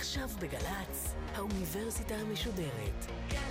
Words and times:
עכשיו 0.00 0.28
בגל"צ, 0.40 1.14
האוניברסיטה 1.34 2.14
המשודרת. 2.14 3.06
מה 3.32 3.49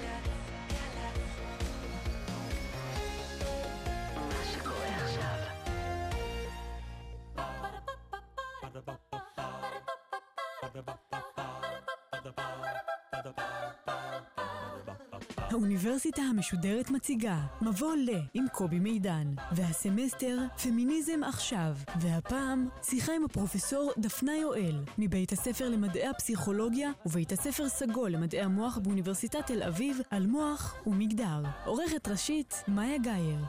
האוניברסיטה 15.60 16.22
המשודרת 16.22 16.90
מציגה 16.90 17.40
מבוא 17.62 17.96
ל 17.96 18.10
עם 18.34 18.46
קובי 18.54 18.80
מידן, 18.80 19.34
והסמסטר 19.52 20.38
פמיניזם 20.64 21.24
עכשיו, 21.24 21.76
והפעם 22.02 22.70
שיחה 22.84 23.12
עם 23.16 23.24
הפרופסור 23.24 23.92
דפנה 23.98 24.36
יואל, 24.36 24.84
מבית 24.98 25.32
הספר 25.32 25.70
למדעי 25.70 26.08
הפסיכולוגיה 26.08 26.92
ובית 27.06 27.32
הספר 27.32 27.70
סגול 27.70 28.12
למדעי 28.12 28.42
המוח 28.42 28.78
באוניברסיטת 28.78 29.48
תל 29.48 29.64
אביב 29.64 29.98
על 30.10 30.26
מוח 30.28 30.76
ומגדר. 30.88 31.44
עורכת 31.66 32.08
ראשית, 32.08 32.64
מאיה 32.68 32.98
גאייר. 32.98 33.40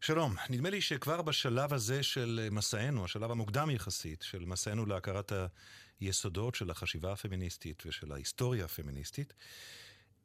שלום, 0.00 0.34
נדמה 0.50 0.70
לי 0.70 0.80
שכבר 0.80 1.22
בשלב 1.22 1.74
הזה 1.74 2.02
של 2.02 2.48
מסענו, 2.50 3.04
השלב 3.04 3.30
המוקדם 3.30 3.70
יחסית, 3.70 4.22
של 4.22 4.44
מסענו 4.44 4.86
להכרת 4.86 5.32
היסודות 6.00 6.54
של 6.54 6.70
החשיבה 6.70 7.12
הפמיניסטית 7.12 7.82
ושל 7.86 8.12
ההיסטוריה 8.12 8.64
הפמיניסטית, 8.64 9.34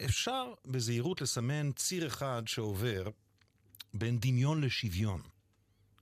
אפשר 0.06 0.54
בזהירות 0.66 1.22
לסמן 1.22 1.72
ציר 1.72 2.08
אחד 2.08 2.44
שעובר 2.46 3.10
בין 3.94 4.20
דמיון 4.20 4.62
לשוויון 4.62 5.22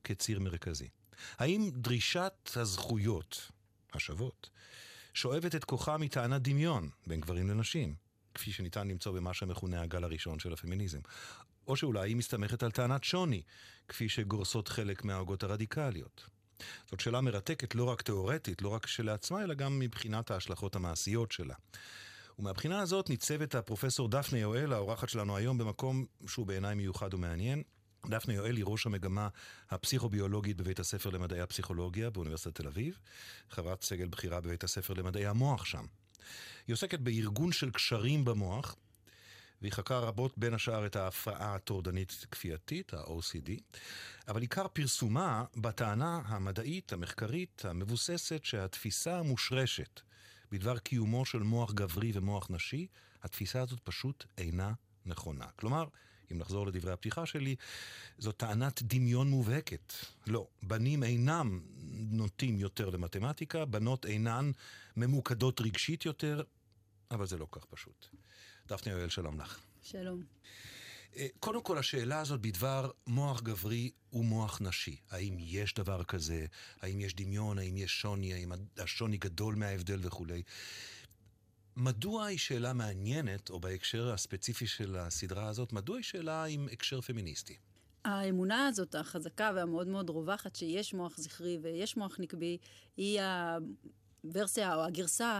כציר 0.04 0.40
מרכזי. 0.40 0.90
האם 1.38 1.72
דרישת 1.73 2.49
הזכויות 2.55 3.52
השוות 3.94 4.49
שואבת 5.13 5.55
את 5.55 5.63
כוחה 5.66 5.98
מטענת 5.98 6.41
דמיון 6.41 6.90
בין 7.08 7.22
גברים 7.22 7.49
לנשים, 7.49 7.96
כפי 8.34 8.52
שניתן 8.52 8.88
למצוא 8.88 9.12
במה 9.12 9.34
שמכונה 9.34 9.82
הגל 9.82 10.04
הראשון 10.04 10.40
של 10.40 10.54
הפמיניזם, 10.54 10.99
או 11.68 11.76
שאולי 11.76 12.10
היא 12.10 12.16
מסתמכת 12.16 12.63
על 12.63 12.71
טענת 12.71 13.04
שוני, 13.04 13.41
כפי 13.88 14.10
שגורסות 14.10 14.68
חלק 14.68 15.04
מההוגות 15.04 15.44
הרדיקליות. 15.44 16.29
זאת 16.90 16.99
שאלה 16.99 17.21
מרתקת 17.21 17.76
לא 17.76 17.84
רק 17.84 18.01
תאורטית, 18.01 18.62
לא 18.62 18.70
רק 18.70 18.85
כשלעצמה, 18.85 19.44
אלא 19.44 19.54
גם 19.54 19.79
מבחינת 19.79 20.32
ההשלכות 20.32 20.76
המעשיות 20.76 21.32
שלה. 21.32 21.55
ומהבחינה 22.40 22.79
הזאת 22.79 23.10
ניצבת 23.10 23.55
הפרופסור 23.55 24.10
דפנה 24.10 24.40
יואל, 24.40 24.74
האורחת 24.74 25.10
שלנו 25.10 25.37
היום, 25.37 25.57
במקום 25.57 26.05
שהוא 26.27 26.46
בעיניי 26.46 26.76
מיוחד 26.76 27.13
ומעניין. 27.13 27.63
דפנה 28.10 28.34
יואל 28.34 28.57
היא 28.57 28.65
ראש 28.68 28.85
המגמה 28.85 29.27
הפסיכוביולוגית 29.70 30.57
בבית 30.57 30.79
הספר 30.79 31.10
למדעי 31.10 31.41
הפסיכולוגיה 31.41 32.10
באוניברסיטת 32.10 32.55
תל 32.55 32.68
אביב, 32.68 32.99
חברת 33.49 33.84
סגל 33.84 34.07
בכירה 34.07 34.41
בבית 34.41 34.63
הספר 34.63 34.93
למדעי 34.93 35.26
המוח 35.26 35.65
שם. 35.65 35.85
היא 36.68 36.73
עוסקת 36.73 36.99
בארגון 36.99 37.51
של 37.51 37.71
קשרים 37.71 38.26
במוח, 38.26 38.76
והיא 39.62 39.71
חקרה 39.71 39.99
רבות 39.99 40.38
בין 40.38 40.54
השאר 40.54 40.85
את 40.85 40.95
ההפרעה 40.95 41.55
הטורדנית 41.55 42.26
כפייתית, 42.32 42.93
ה-OCD, 42.93 43.79
אבל 44.27 44.41
עיקר 44.41 44.68
פרסומה 44.68 45.43
בטענה 45.55 46.21
המדעית, 46.26 46.93
המחקרית, 46.93 47.66
המבוססת, 47.66 48.45
שהתפיסה 48.45 49.20
המושרשת 49.20 50.01
בדבר 50.52 50.77
קיומו 50.80 51.26
של 51.26 51.40
מוח 51.40 51.74
גברי 51.74 52.12
ומוח 52.13 52.48
נשי, 52.49 52.88
התפיסה 53.24 53.62
הזאת 53.62 53.80
פשוט 53.80 54.26
אינה 54.38 54.74
נכונה. 55.05 55.46
כלומר, 55.55 55.85
אם 56.32 56.38
נחזור 56.38 56.68
לדברי 56.68 56.91
הפתיחה 56.91 57.26
שלי, 57.26 57.55
זו 58.18 58.32
טענת 58.32 58.82
דמיון 58.82 59.29
מובהקת. 59.29 59.94
לא, 60.27 60.48
בנים 60.63 61.04
אינם 61.04 61.62
נוטים 61.94 62.60
יותר 62.60 62.90
למתמטיקה, 62.90 63.66
בנות 63.66 64.06
אינן 64.06 64.52
ממוקדות 64.97 65.62
רגשית 65.62 66.06
יותר, 66.06 66.44
אבל 67.12 67.25
זה 67.25 67.38
לא 67.38 67.47
כך 67.52 67.66
פשוט. 67.66 68.07
דפנה 68.68 68.94
יואל, 68.94 69.09
שלום 69.09 69.40
לך. 69.40 69.59
שלום. 69.81 70.24
אה, 71.16 71.28
קודם 71.40 71.62
כל, 71.62 71.78
השאלה 71.78 72.19
הזאת 72.19 72.41
בדבר 72.41 72.91
מוח 73.07 73.41
גברי 73.41 73.91
ומוח 74.13 74.61
נשי. 74.61 74.95
האם 75.09 75.38
יש 75.39 75.73
דבר 75.73 76.03
כזה? 76.03 76.45
האם 76.81 76.99
יש 76.99 77.16
דמיון? 77.16 77.57
האם 77.57 77.77
יש 77.77 78.01
שוני? 78.01 78.33
האם 78.33 78.51
השוני 78.77 79.17
גדול 79.17 79.55
מההבדל 79.55 80.00
וכולי? 80.01 80.44
מדוע 81.75 82.25
היא 82.25 82.38
שאלה 82.38 82.73
מעניינת, 82.73 83.50
או 83.50 83.59
בהקשר 83.59 84.11
הספציפי 84.11 84.67
של 84.67 84.95
הסדרה 84.95 85.47
הזאת, 85.47 85.73
מדוע 85.73 85.95
היא 85.97 86.03
שאלה 86.03 86.45
עם 86.45 86.67
הקשר 86.71 87.01
פמיניסטי? 87.01 87.57
האמונה 88.05 88.67
הזאת, 88.67 88.95
החזקה 88.95 89.51
והמאוד 89.55 89.88
מאוד 89.88 90.09
רווחת, 90.09 90.55
שיש 90.55 90.94
מוח 90.94 91.17
זכרי 91.17 91.57
ויש 91.61 91.97
מוח 91.97 92.19
נקבי, 92.19 92.57
היא 92.97 93.19
הוורסיה 94.23 94.75
או 94.75 94.83
הגרסה 94.83 95.39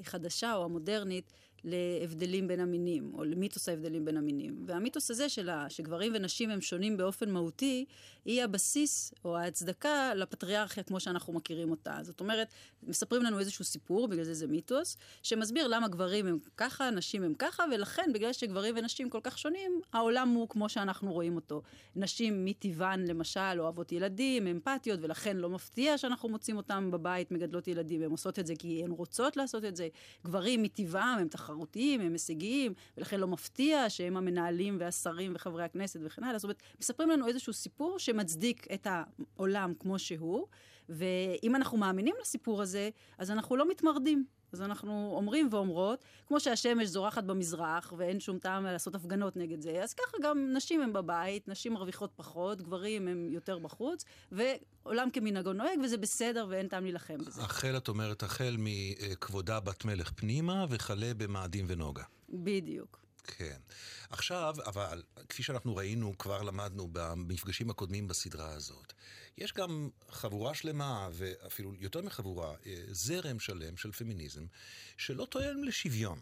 החדשה 0.00 0.54
או 0.54 0.64
המודרנית 0.64 1.32
להבדלים 1.64 2.48
בין 2.48 2.60
המינים, 2.60 3.10
או 3.14 3.24
למיתוס 3.24 3.68
ההבדלים 3.68 4.04
בין 4.04 4.16
המינים. 4.16 4.64
והמיתוס 4.66 5.10
הזה 5.10 5.28
שלה, 5.28 5.70
שגברים 5.70 6.12
ונשים 6.14 6.50
הם 6.50 6.60
שונים 6.60 6.96
באופן 6.96 7.30
מהותי, 7.30 7.84
היא 8.24 8.42
הבסיס 8.42 9.14
או 9.24 9.36
ההצדקה 9.36 10.14
לפטריארכיה 10.14 10.82
כמו 10.82 11.00
שאנחנו 11.00 11.32
מכירים 11.32 11.70
אותה. 11.70 11.98
זאת 12.02 12.20
אומרת, 12.20 12.48
מספרים 12.82 13.22
לנו 13.22 13.38
איזשהו 13.38 13.64
סיפור, 13.64 14.08
בגלל 14.08 14.24
זה 14.24 14.34
זה 14.34 14.46
מיתוס, 14.46 14.96
שמסביר 15.22 15.66
למה 15.68 15.88
גברים 15.88 16.26
הם 16.26 16.38
ככה, 16.56 16.90
נשים 16.90 17.22
הם 17.22 17.34
ככה, 17.34 17.64
ולכן 17.74 18.10
בגלל 18.14 18.32
שגברים 18.32 18.74
ונשים 18.78 19.10
כל 19.10 19.20
כך 19.22 19.38
שונים, 19.38 19.80
העולם 19.92 20.28
הוא 20.28 20.48
כמו 20.48 20.68
שאנחנו 20.68 21.12
רואים 21.12 21.36
אותו. 21.36 21.62
נשים 21.96 22.44
מטבען 22.44 23.06
למשל 23.06 23.40
אוהבות 23.58 23.92
ילדים, 23.92 24.46
אמפתיות, 24.46 25.00
ולכן 25.02 25.36
לא 25.36 25.48
מפתיע 25.48 25.98
שאנחנו 25.98 26.28
מוצאים 26.28 26.56
אותם 26.56 26.90
בבית 26.90 27.30
מגדלות 27.30 27.68
ילדים, 27.68 28.02
הן 28.02 28.10
עושות 28.10 28.38
את 28.38 28.46
זה 28.46 28.54
כי 28.58 28.84
הן 28.84 28.90
רוצות 28.90 29.36
לעשות 29.36 29.64
את 29.64 29.76
זה. 29.76 29.88
גברים 30.24 30.62
מטבעם 30.62 31.18
הם 31.18 31.28
תחרותיים. 31.28 31.53
תחרותיים, 31.54 32.00
הם 32.00 32.12
הישגיים, 32.12 32.74
ולכן 32.96 33.20
לא 33.20 33.26
מפתיע 33.26 33.90
שהם 33.90 34.16
המנהלים 34.16 34.76
והשרים 34.80 35.32
וחברי 35.34 35.64
הכנסת 35.64 36.00
וכן 36.02 36.24
הלאה. 36.24 36.38
זאת 36.38 36.44
אומרת, 36.44 36.62
מספרים 36.80 37.10
לנו 37.10 37.28
איזשהו 37.28 37.52
סיפור 37.52 37.98
שמצדיק 37.98 38.66
את 38.74 38.86
העולם 39.36 39.72
כמו 39.78 39.98
שהוא, 39.98 40.46
ואם 40.88 41.56
אנחנו 41.56 41.78
מאמינים 41.78 42.14
לסיפור 42.20 42.62
הזה, 42.62 42.90
אז 43.18 43.30
אנחנו 43.30 43.56
לא 43.56 43.70
מתמרדים. 43.70 44.24
אז 44.52 44.62
אנחנו 44.62 45.12
אומרים 45.16 45.48
ואומרות, 45.50 46.04
כמו 46.26 46.40
שהשמש 46.40 46.88
זורחת 46.88 47.24
במזרח 47.24 47.92
ואין 47.96 48.20
שום 48.20 48.38
טעם 48.38 48.64
לעשות 48.64 48.94
הפגנות 48.94 49.36
נגד 49.36 49.60
זה, 49.60 49.82
אז 49.82 49.94
ככה 49.94 50.16
גם 50.22 50.52
נשים 50.52 50.82
הן 50.82 50.92
בבית, 50.92 51.48
נשים 51.48 51.72
מרוויחות 51.72 52.12
פחות, 52.16 52.62
גברים 52.62 53.08
הם 53.08 53.28
יותר 53.30 53.58
בחוץ, 53.58 54.04
ועולם 54.32 55.10
כמנהגו 55.10 55.52
נוהג, 55.52 55.78
וזה 55.84 55.96
בסדר 55.96 56.46
ואין 56.50 56.68
טעם 56.68 56.82
להילחם 56.84 57.18
בזה. 57.18 57.42
החל, 57.42 57.76
את 57.76 57.88
אומרת, 57.88 58.22
החל 58.22 58.56
מכבודה 58.58 59.60
בת 59.60 59.84
מלך 59.84 60.12
פנימה 60.12 60.66
וכלה 60.70 61.14
במאדים 61.16 61.64
ונוגה. 61.68 62.02
בדיוק. 62.28 63.03
כן. 63.24 63.58
עכשיו, 64.10 64.54
אבל, 64.66 65.02
כפי 65.28 65.42
שאנחנו 65.42 65.76
ראינו, 65.76 66.18
כבר 66.18 66.42
למדנו 66.42 66.88
במפגשים 66.92 67.70
הקודמים 67.70 68.08
בסדרה 68.08 68.52
הזאת, 68.52 68.92
יש 69.38 69.52
גם 69.52 69.88
חבורה 70.10 70.54
שלמה, 70.54 71.08
ואפילו 71.12 71.74
יותר 71.74 72.02
מחבורה, 72.02 72.54
אה, 72.66 72.82
זרם 72.90 73.40
שלם 73.40 73.76
של 73.76 73.92
פמיניזם, 73.92 74.46
שלא 74.96 75.26
טוען 75.30 75.64
לשוויון. 75.64 76.20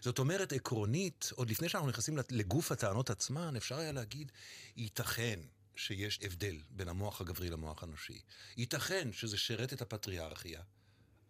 זאת 0.00 0.18
אומרת, 0.18 0.52
עקרונית, 0.52 1.30
עוד 1.34 1.50
לפני 1.50 1.68
שאנחנו 1.68 1.88
נכנסים 1.88 2.18
לגוף 2.30 2.72
הטענות 2.72 3.10
עצמן, 3.10 3.56
אפשר 3.56 3.78
היה 3.78 3.92
להגיד, 3.92 4.32
ייתכן 4.76 5.40
שיש 5.76 6.18
הבדל 6.22 6.58
בין 6.70 6.88
המוח 6.88 7.20
הגברי 7.20 7.50
למוח 7.50 7.82
הנשי. 7.82 8.20
ייתכן 8.56 9.12
שזה 9.12 9.38
שרת 9.38 9.72
את 9.72 9.82
הפטריארכיה. 9.82 10.60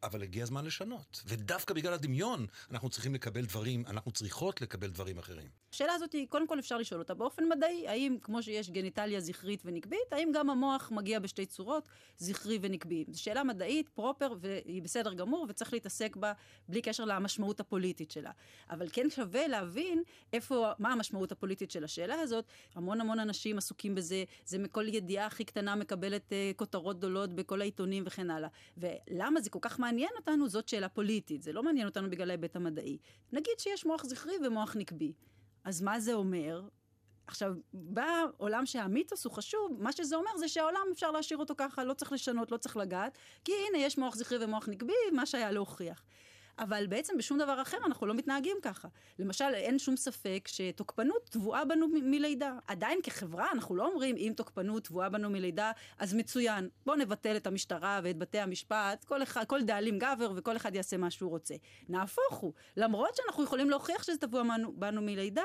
אבל 0.02 0.22
הגיע 0.22 0.42
הזמן 0.42 0.64
לשנות. 0.64 1.22
ודווקא 1.26 1.74
בגלל 1.74 1.92
הדמיון, 1.92 2.46
אנחנו 2.70 2.88
צריכים 2.88 3.14
לקבל 3.14 3.44
דברים, 3.44 3.84
אנחנו 3.86 4.10
צריכות 4.10 4.60
לקבל 4.60 4.90
דברים 4.90 5.18
אחרים. 5.18 5.48
השאלה 5.72 5.92
הזאת, 5.92 6.14
קודם 6.28 6.46
כל 6.46 6.58
אפשר 6.58 6.78
לשאול 6.78 7.00
אותה 7.00 7.14
באופן 7.14 7.44
מדעי, 7.48 7.88
האם 7.88 8.16
כמו 8.22 8.42
שיש 8.42 8.70
גניטליה 8.70 9.20
זכרית 9.20 9.62
ונקבית, 9.64 10.12
האם 10.12 10.30
גם 10.34 10.50
המוח 10.50 10.90
מגיע 10.94 11.18
בשתי 11.18 11.46
צורות, 11.46 11.88
זכרי 12.18 12.58
ונקבי? 12.62 13.04
זו 13.08 13.22
שאלה 13.22 13.44
מדעית, 13.44 13.88
פרופר, 13.88 14.34
והיא 14.40 14.82
בסדר 14.82 15.14
גמור, 15.14 15.46
וצריך 15.48 15.72
להתעסק 15.72 16.16
בה 16.16 16.32
בלי 16.68 16.82
קשר 16.82 17.04
למשמעות 17.04 17.60
הפוליטית 17.60 18.10
שלה. 18.10 18.30
אבל 18.70 18.88
כן 18.92 19.10
שווה 19.10 19.48
להבין 19.48 20.02
איפה, 20.32 20.70
מה 20.78 20.92
המשמעות 20.92 21.32
הפוליטית 21.32 21.70
של 21.70 21.84
השאלה 21.84 22.14
הזאת. 22.20 22.44
המון 22.74 23.00
המון 23.00 23.18
אנשים 23.18 23.58
עסוקים 23.58 23.94
בזה, 23.94 24.24
זה 24.44 24.58
מכל 24.58 24.88
ידיעה 24.88 25.26
הכי 25.26 25.44
קטנה 25.44 25.74
מקבלת 25.76 26.32
uh, 26.32 26.56
כותרות 26.56 26.98
גדולות 26.98 27.32
בכל 27.32 27.60
העיתונים 27.60 28.02
וכן 28.06 28.30
הלאה. 28.30 28.48
ולמה 28.76 29.40
זה 29.40 29.50
כל 29.50 29.58
כך 29.62 29.78
מעניין 29.78 29.91
אותנו, 30.16 30.48
זאת 30.48 30.68
שאלה 30.68 30.88
פוליטית, 30.88 31.42
זה 31.42 31.52
לא 31.52 31.62
מעניין 31.62 31.86
אותנו 31.86 32.10
בגלל 32.10 32.30
ההיבט 32.30 32.56
המדעי. 32.56 32.98
נגיד 33.32 33.54
שיש 33.58 33.86
מוח 33.86 34.04
זכרי 34.04 34.34
ומוח 34.46 34.76
נקבי. 34.76 35.12
אז 35.64 35.82
מה 35.82 36.00
זה 36.00 36.14
אומר? 36.14 36.62
עכשיו, 37.26 37.54
בעולם 37.72 38.66
שהמיתוס 38.66 39.24
הוא 39.24 39.32
חשוב, 39.32 39.76
מה 39.78 39.92
שזה 39.92 40.16
אומר 40.16 40.30
זה 40.36 40.48
שהעולם 40.48 40.80
אפשר 40.92 41.10
להשאיר 41.10 41.38
אותו 41.38 41.54
ככה, 41.56 41.84
לא 41.84 41.94
צריך 41.94 42.12
לשנות, 42.12 42.52
לא 42.52 42.56
צריך 42.56 42.76
לגעת, 42.76 43.18
כי 43.44 43.52
הנה, 43.68 43.78
יש 43.78 43.98
מוח 43.98 44.16
זכרי 44.16 44.44
ומוח 44.44 44.68
נקבי, 44.68 44.92
מה 45.12 45.26
שהיה 45.26 45.50
להוכיח. 45.50 46.04
אבל 46.58 46.86
בעצם 46.86 47.18
בשום 47.18 47.38
דבר 47.38 47.62
אחר 47.62 47.76
אנחנו 47.86 48.06
לא 48.06 48.14
מתנהגים 48.14 48.56
ככה. 48.62 48.88
למשל, 49.18 49.44
אין 49.54 49.78
שום 49.78 49.96
ספק 49.96 50.48
שתוקפנות 50.48 51.28
טבועה 51.30 51.64
בנו 51.64 51.88
מ- 51.88 52.10
מלידה. 52.10 52.58
עדיין 52.66 52.98
כחברה 53.02 53.46
אנחנו 53.52 53.76
לא 53.76 53.86
אומרים, 53.86 54.16
אם 54.16 54.32
תוקפנות 54.36 54.84
טבועה 54.84 55.08
בנו 55.08 55.30
מלידה, 55.30 55.72
אז 55.98 56.14
מצוין. 56.14 56.68
בואו 56.86 56.96
נבטל 56.96 57.36
את 57.36 57.46
המשטרה 57.46 58.00
ואת 58.04 58.18
בתי 58.18 58.38
המשפט, 58.38 59.04
כל, 59.04 59.22
אחד, 59.22 59.44
כל 59.44 59.62
דאלים 59.62 59.98
גבר 59.98 60.32
וכל 60.36 60.56
אחד 60.56 60.74
יעשה 60.74 60.96
מה 60.96 61.10
שהוא 61.10 61.30
רוצה. 61.30 61.54
נהפוך 61.88 62.34
הוא, 62.34 62.52
למרות 62.76 63.16
שאנחנו 63.16 63.44
יכולים 63.44 63.70
להוכיח 63.70 64.02
שזה 64.02 64.16
טבוע 64.16 64.42
בנו, 64.42 64.72
בנו 64.72 65.02
מלידה. 65.02 65.44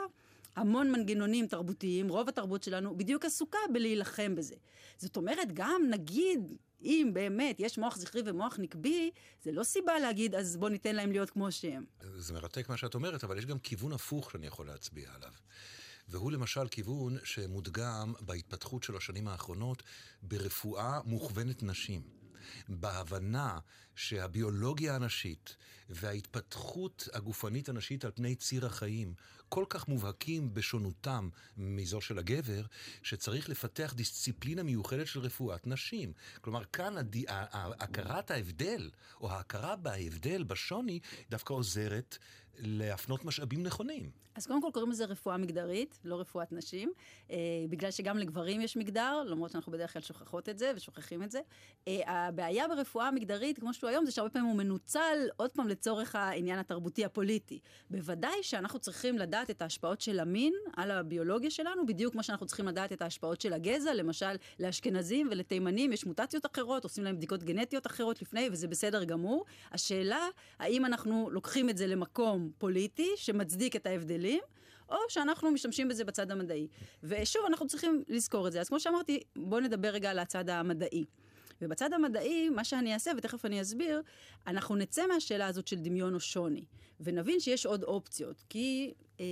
המון 0.56 0.92
מנגנונים 0.92 1.48
תרבותיים, 1.48 2.10
רוב 2.10 2.30
התרבות 2.30 2.64
שלנו 2.64 2.98
בדיוק 2.98 3.26
עסוקה 3.26 3.58
בלהילחם 3.74 4.36
בזה. 4.36 4.56
זאת 4.98 5.18
אומרת, 5.18 5.48
גם 5.54 5.82
נגיד, 5.90 6.54
אם 6.82 7.12
באמת 7.14 7.60
יש 7.60 7.78
מוח 7.78 7.98
זכרי 7.98 8.22
ומוח 8.26 8.56
נקבי, 8.60 9.12
זה 9.44 9.52
לא 9.52 9.64
סיבה 9.64 10.00
להגיד, 10.00 10.36
אז 10.36 10.58
בוא 10.58 10.70
ניתן 10.70 10.96
להם 10.96 11.12
להיות 11.12 11.30
כמו 11.30 11.52
שהם. 11.52 11.86
זה 12.18 12.34
מרתק 12.34 12.70
מה 12.70 12.78
שאת 12.78 12.96
אומרת, 12.96 13.24
אבל 13.24 13.38
יש 13.38 13.46
גם 13.46 13.60
כיוון 13.60 13.94
הפוך 13.94 14.32
שאני 14.32 14.48
יכול 14.48 14.68
להצביע 14.68 15.10
עליו. 15.16 15.32
והוא 16.10 16.32
למשל 16.32 16.68
כיוון 16.68 17.18
שמודגם 17.24 18.14
בהתפתחות 18.20 18.84
של 18.84 18.96
השנים 18.96 19.28
האחרונות 19.28 19.84
ברפואה 20.22 21.00
מוכוונת 21.06 21.64
נשים. 21.64 22.17
בהבנה 22.70 23.60
שהביולוגיה 23.96 24.96
הנשית 24.96 25.56
וההתפתחות 25.90 27.08
הגופנית 27.14 27.70
הנשית 27.70 28.06
על 28.06 28.12
פני 28.12 28.36
ציר 28.36 28.66
החיים 28.66 29.14
כל 29.50 29.66
כך 29.70 29.88
מובהקים 29.88 30.54
בשונותם 30.54 31.30
מזו 31.58 32.02
של 32.02 32.20
הגבר, 32.20 32.62
שצריך 33.04 33.50
לפתח 33.50 33.94
דיסציפלינה 33.96 34.64
מיוחדת 34.64 35.08
של 35.08 35.20
רפואת 35.20 35.68
נשים. 35.68 36.14
כלומר, 36.42 36.64
כאן 36.74 36.98
הד... 36.98 37.16
הכרת 37.80 38.32
ההבדל, 38.32 38.90
או 39.22 39.32
ההכרה 39.32 39.76
בהבדל, 39.76 40.44
בשוני, 40.44 41.00
דווקא 41.30 41.54
עוזרת 41.54 42.18
להפנות 42.58 43.26
משאבים 43.26 43.64
נכונים. 43.64 44.10
אז 44.38 44.48
קודם 44.48 44.62
כל 44.62 44.70
קוראים 44.74 44.92
לזה 44.92 45.06
רפואה 45.06 45.38
מגדרית, 45.38 46.00
לא 46.04 46.20
רפואת 46.20 46.52
נשים, 46.52 46.92
אה, 47.32 47.38
בגלל 47.70 47.92
שגם 47.92 48.18
לגברים 48.18 48.62
יש 48.62 48.78
מגדר, 48.78 49.24
למרות 49.26 49.52
שאנחנו 49.52 49.72
בדרך 49.72 49.94
כלל 49.94 50.02
שוכחות 50.02 50.50
את 50.50 50.58
זה 50.58 50.72
ושוכחים 50.76 51.24
את 51.24 51.32
זה. 51.32 51.40
אה, 51.88 52.02
הבעיה 52.06 52.68
ברפואה 52.68 53.12
מגדרית, 53.12 53.60
כמו 53.60 53.74
שהוא 53.74 53.90
היום, 53.90 54.06
זה 54.06 54.12
שהרבה 54.12 54.30
פעמים 54.30 54.48
הוא 54.48 54.58
מנוצל 54.58 55.18
עוד 55.38 55.52
פעם 55.52 55.68
לצורך 55.68 56.16
העניין 56.16 56.60
התרבותי 56.60 57.06
הפוליטי. 57.06 57.60
בוודאי 57.90 58.44
שאנחנו 58.44 58.80
צריכים 58.80 59.18
לדעת 59.18 59.50
את 59.50 59.62
ההשפעות 59.62 60.02
של 60.02 60.20
המין 60.20 60.54
על 60.76 60.92
הביולוגיה 60.92 61.52
שלנו, 61.52 61.86
בדיוק 61.86 62.14
כמו 62.14 62.24
שאנחנו 62.24 62.46
צריכים 62.46 62.68
לדעת 62.68 62.92
את 62.92 63.02
ההשפעות 63.02 63.42
של 63.42 63.54
הגזע, 63.54 63.94
למשל 63.94 64.36
לאשכנזים 64.60 65.28
ולתימנים 65.32 65.94
יש 65.94 66.06
מוטציות 66.06 66.46
אחרות, 66.46 66.84
עושים 66.84 67.04
להם 67.04 67.16
בדיקות 67.16 67.44
גנטיות 67.44 67.88
אחרות 67.88 68.22
לפני, 68.22 68.50
וזה 68.52 68.68
בסדר 68.68 69.04
גמור. 69.04 69.46
השאלה, 69.72 70.28
האם 70.60 70.86
אנחנו 70.86 71.30
לוקחים 71.32 71.70
את 71.70 71.78
זה 71.78 71.88
למקום 71.88 72.47
פוליטי 72.58 73.10
שמצדיק 73.16 73.76
את 73.76 73.86
ההבדלים, 73.86 74.42
או 74.90 74.96
שאנחנו 75.10 75.52
משתמשים 75.52 75.88
בזה 75.88 76.06
בצד 76.06 76.32
המדעי. 76.32 76.68
ושוב, 77.04 77.42
אנחנו 77.48 77.68
צריכים 77.68 78.04
לזכור 78.08 78.48
את 78.48 78.52
זה. 78.52 78.62
אז 78.62 78.70
כמו 78.70 78.80
שאמרתי, 78.80 79.20
בואו 79.36 79.62
נדבר 79.62 79.88
רגע 79.88 80.12
על 80.12 80.20
הצד 80.20 80.50
המדעי. 80.50 81.06
ובצד 81.62 81.94
המדעי, 81.94 82.50
מה 82.50 82.64
שאני 82.64 82.94
אעשה, 82.94 83.12
ותכף 83.18 83.46
אני 83.46 83.62
אסביר, 83.62 84.02
אנחנו 84.48 84.76
נצא 84.76 85.08
מהשאלה 85.08 85.48
הזאת 85.48 85.68
של 85.68 85.76
דמיון 85.76 86.14
או 86.14 86.20
שוני, 86.20 86.64
ונבין 87.00 87.40
שיש 87.40 87.66
עוד 87.66 87.84
אופציות. 87.84 88.44
כי 88.50 88.94
אה, 89.20 89.26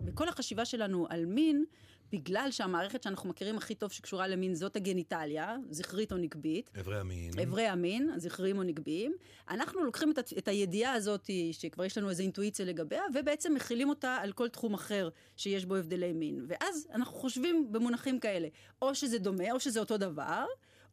בכל 0.00 0.28
החשיבה 0.28 0.64
שלנו 0.64 1.06
על 1.10 1.26
מין, 1.26 1.64
בגלל 2.12 2.48
שהמערכת 2.50 3.02
שאנחנו 3.02 3.28
מכירים 3.28 3.56
הכי 3.56 3.74
טוב 3.74 3.92
שקשורה 3.92 4.28
למין 4.28 4.54
זאת 4.54 4.76
הגניטליה, 4.76 5.56
זכרית 5.70 6.12
או 6.12 6.16
נקבית. 6.16 6.70
אברי 6.80 6.98
המין. 6.98 7.30
אברי 7.42 7.66
המין, 7.66 8.10
זכריים 8.16 8.58
או 8.58 8.62
נקביים. 8.62 9.14
אנחנו 9.50 9.84
לוקחים 9.84 10.10
את, 10.10 10.18
את 10.38 10.48
הידיעה 10.48 10.92
הזאת, 10.92 11.30
שכבר 11.52 11.84
יש 11.84 11.98
לנו 11.98 12.10
איזו 12.10 12.22
אינטואיציה 12.22 12.66
לגביה, 12.66 13.02
ובעצם 13.14 13.54
מכילים 13.54 13.88
אותה 13.88 14.16
על 14.16 14.32
כל 14.32 14.48
תחום 14.48 14.74
אחר 14.74 15.08
שיש 15.36 15.64
בו 15.64 15.76
הבדלי 15.76 16.12
מין. 16.12 16.44
ואז 16.48 16.88
אנחנו 16.94 17.14
חושבים 17.14 17.72
במונחים 17.72 18.20
כאלה, 18.20 18.48
או 18.82 18.94
שזה 18.94 19.18
דומה, 19.18 19.52
או 19.52 19.60
שזה 19.60 19.80
אותו 19.80 19.96
דבר, 19.96 20.44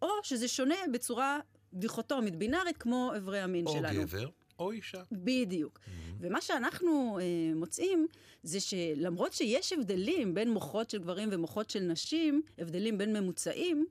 או 0.01 0.07
שזה 0.23 0.47
שונה 0.47 0.75
בצורה 0.93 1.39
דיכוטומית, 1.73 2.35
בינארית, 2.35 2.77
כמו 2.77 3.11
אברי 3.17 3.39
המין 3.39 3.65
או 3.65 3.73
שלנו. 3.73 3.99
או 3.99 4.05
גבר. 4.05 4.29
או 4.59 4.71
אישה. 4.71 5.01
בדיוק. 5.11 5.79
Mm-hmm. 5.79 6.13
ומה 6.19 6.41
שאנחנו 6.41 7.19
אה, 7.21 7.55
מוצאים 7.55 8.07
זה 8.43 8.59
שלמרות 8.59 9.33
שיש 9.33 9.73
הבדלים 9.73 10.33
בין 10.33 10.49
מוחות 10.49 10.89
של 10.89 10.97
גברים 10.97 11.29
ומוחות 11.31 11.69
של 11.69 11.79
נשים, 11.79 12.41
הבדלים 12.57 12.97
בין 12.97 13.17
ממוצעים, 13.17 13.85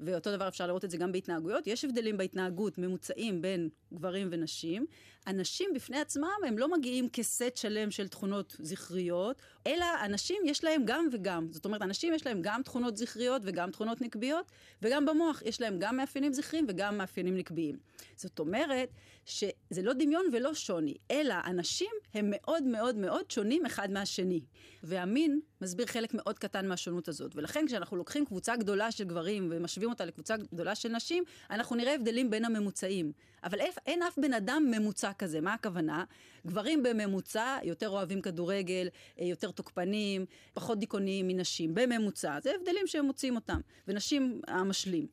ואותו 0.00 0.36
דבר 0.36 0.48
אפשר 0.48 0.66
לראות 0.66 0.84
את 0.84 0.90
זה 0.90 0.96
גם 0.96 1.12
בהתנהגויות, 1.12 1.66
יש 1.66 1.84
הבדלים 1.84 2.16
בהתנהגות 2.16 2.78
ממוצעים 2.78 3.42
בין 3.42 3.68
גברים 3.94 4.28
ונשים. 4.30 4.86
אנשים 5.28 5.70
בפני 5.74 5.98
עצמם 5.98 6.36
הם 6.46 6.58
לא 6.58 6.68
מגיעים 6.68 7.08
כסט 7.08 7.56
שלם 7.56 7.90
של 7.90 8.08
תכונות 8.08 8.56
זכריות, 8.58 9.42
אלא 9.66 9.86
אנשים 10.04 10.42
יש 10.44 10.64
להם 10.64 10.82
גם 10.84 11.08
וגם. 11.12 11.46
זאת 11.50 11.64
אומרת, 11.64 11.82
אנשים 11.82 12.14
יש 12.14 12.26
להם 12.26 12.38
גם 12.42 12.62
תכונות 12.62 12.96
זכריות 12.96 13.42
וגם 13.44 13.70
תכונות 13.70 14.00
נקביות, 14.00 14.52
וגם 14.82 15.06
במוח 15.06 15.42
יש 15.44 15.60
להם 15.60 15.76
גם 15.78 15.96
מאפיינים 15.96 16.32
זכריים 16.32 16.66
וגם 16.68 16.98
מאפיינים 16.98 17.36
נקביים. 17.36 17.78
זאת 18.16 18.38
אומרת 18.38 18.88
שזה 19.26 19.82
לא 19.82 19.92
דמיון 19.92 20.26
ולא 20.32 20.54
שוני, 20.54 20.94
אלא 21.10 21.34
אנשים 21.46 21.90
הם 22.14 22.26
מאוד 22.30 22.62
מאוד 22.62 22.96
מאוד 22.96 23.30
שונים 23.30 23.66
אחד 23.66 23.90
מהשני. 23.90 24.40
והמין 24.82 25.40
מסביר 25.60 25.86
חלק 25.86 26.14
מאוד 26.14 26.38
קטן 26.38 26.68
מהשונות 26.68 27.08
הזאת. 27.08 27.36
ולכן 27.36 27.66
כשאנחנו 27.66 27.96
לוקחים 27.96 28.26
קבוצה 28.26 28.56
גדולה 28.56 28.90
של 28.92 29.04
גברים 29.04 29.48
ומשווים 29.50 29.90
אותה 29.90 30.04
לקבוצה 30.04 30.36
גדולה 30.36 30.74
של 30.74 30.88
נשים, 30.88 31.24
אנחנו 31.50 31.76
נראה 31.76 31.94
הבדלים 31.94 32.30
בין 32.30 32.44
הממוצעים. 32.44 33.12
אבל 33.44 33.60
אין, 33.60 33.72
אין 33.86 34.02
אף 34.02 34.18
בן 34.18 34.32
אדם 34.32 34.66
ממוצע 34.70 35.12
כזה. 35.12 35.40
מה 35.40 35.54
הכוונה? 35.54 36.04
גברים 36.46 36.82
בממוצע 36.82 37.58
יותר 37.62 37.88
אוהבים 37.88 38.20
כדורגל, 38.22 38.88
יותר 39.18 39.50
תוקפנים, 39.50 40.26
פחות 40.54 40.78
דיכאוניים 40.78 41.28
מנשים. 41.28 41.74
בממוצע. 41.74 42.38
זה 42.42 42.52
הבדלים 42.54 42.86
שהם 42.86 43.04
מוצאים 43.04 43.36
אותם. 43.36 43.60
ונשים 43.88 44.40
המשלים. 44.48 45.06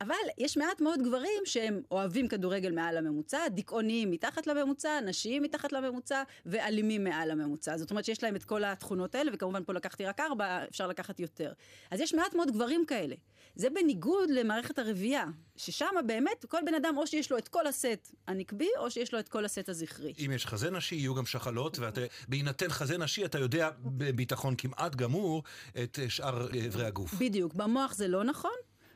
אבל 0.00 0.14
יש 0.38 0.56
מעט 0.56 0.80
מאוד 0.80 1.02
גברים 1.02 1.42
שהם 1.44 1.82
אוהבים 1.90 2.28
כדורגל 2.28 2.72
מעל 2.72 2.96
הממוצע, 2.96 3.48
דיכאוניים 3.48 4.10
מתחת 4.10 4.46
לממוצע, 4.46 5.00
נשיים 5.00 5.42
מתחת 5.42 5.72
לממוצע 5.72 6.22
ואלימים 6.46 7.04
מעל 7.04 7.30
הממוצע. 7.30 7.76
זאת 7.76 7.90
אומרת 7.90 8.04
שיש 8.04 8.22
להם 8.22 8.36
את 8.36 8.44
כל 8.44 8.64
התכונות 8.64 9.14
האלה, 9.14 9.30
וכמובן 9.34 9.64
פה 9.64 9.72
לקחתי 9.72 10.04
רק 10.04 10.20
ארבע, 10.20 10.64
אפשר 10.70 10.86
לקחת 10.86 11.20
יותר. 11.20 11.52
אז 11.90 12.00
יש 12.00 12.14
מעט 12.14 12.34
מאוד 12.34 12.50
גברים 12.50 12.84
כאלה. 12.86 13.14
זה 13.54 13.70
בניגוד 13.70 14.30
למערכת 14.30 14.78
הרבייה, 14.78 15.24
ששם 15.56 15.86
באמת 16.06 16.44
כל 16.48 16.58
בן 16.66 16.74
אדם 16.74 16.94
או 16.96 17.06
שיש 17.06 17.32
לו 17.32 17.38
את 17.38 17.48
כל 17.48 17.66
הסט 17.66 18.12
הנקבי, 18.26 18.68
או 18.78 18.90
שיש 18.90 19.14
לו 19.14 19.18
את 19.18 19.28
כל 19.28 19.44
הסט 19.44 19.68
הזכרי. 19.68 20.12
אם 20.24 20.30
יש 20.34 20.46
חזה 20.46 20.70
נשי, 20.70 20.94
יהיו 20.94 21.14
גם 21.14 21.26
שחלות, 21.26 21.78
ובהינתן 21.80 22.68
חזה 22.68 22.98
נשי 22.98 23.24
אתה 23.24 23.38
יודע 23.38 23.70
בביטחון 23.82 24.54
כמעט 24.58 24.94
גמור 24.94 25.42
את 25.82 25.98
שאר 26.08 26.48
אברי 26.66 26.84
הגוף. 26.86 27.14
בדיוק, 27.14 27.54
במוח 27.54 27.94
זה 27.94 28.08
לא 28.08 28.24
נכון. 28.24 28.50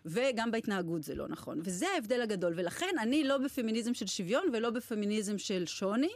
וגם 0.06 0.50
בהתנהגות 0.50 1.02
זה 1.02 1.14
לא 1.14 1.28
נכון. 1.28 1.60
וזה 1.64 1.86
ההבדל 1.94 2.20
הגדול. 2.20 2.52
ולכן 2.56 2.94
אני 3.00 3.24
לא 3.24 3.38
בפמיניזם 3.38 3.94
של 3.94 4.06
שוויון 4.06 4.44
ולא 4.52 4.70
בפמיניזם 4.70 5.38
של 5.38 5.66
שוני. 5.66 6.12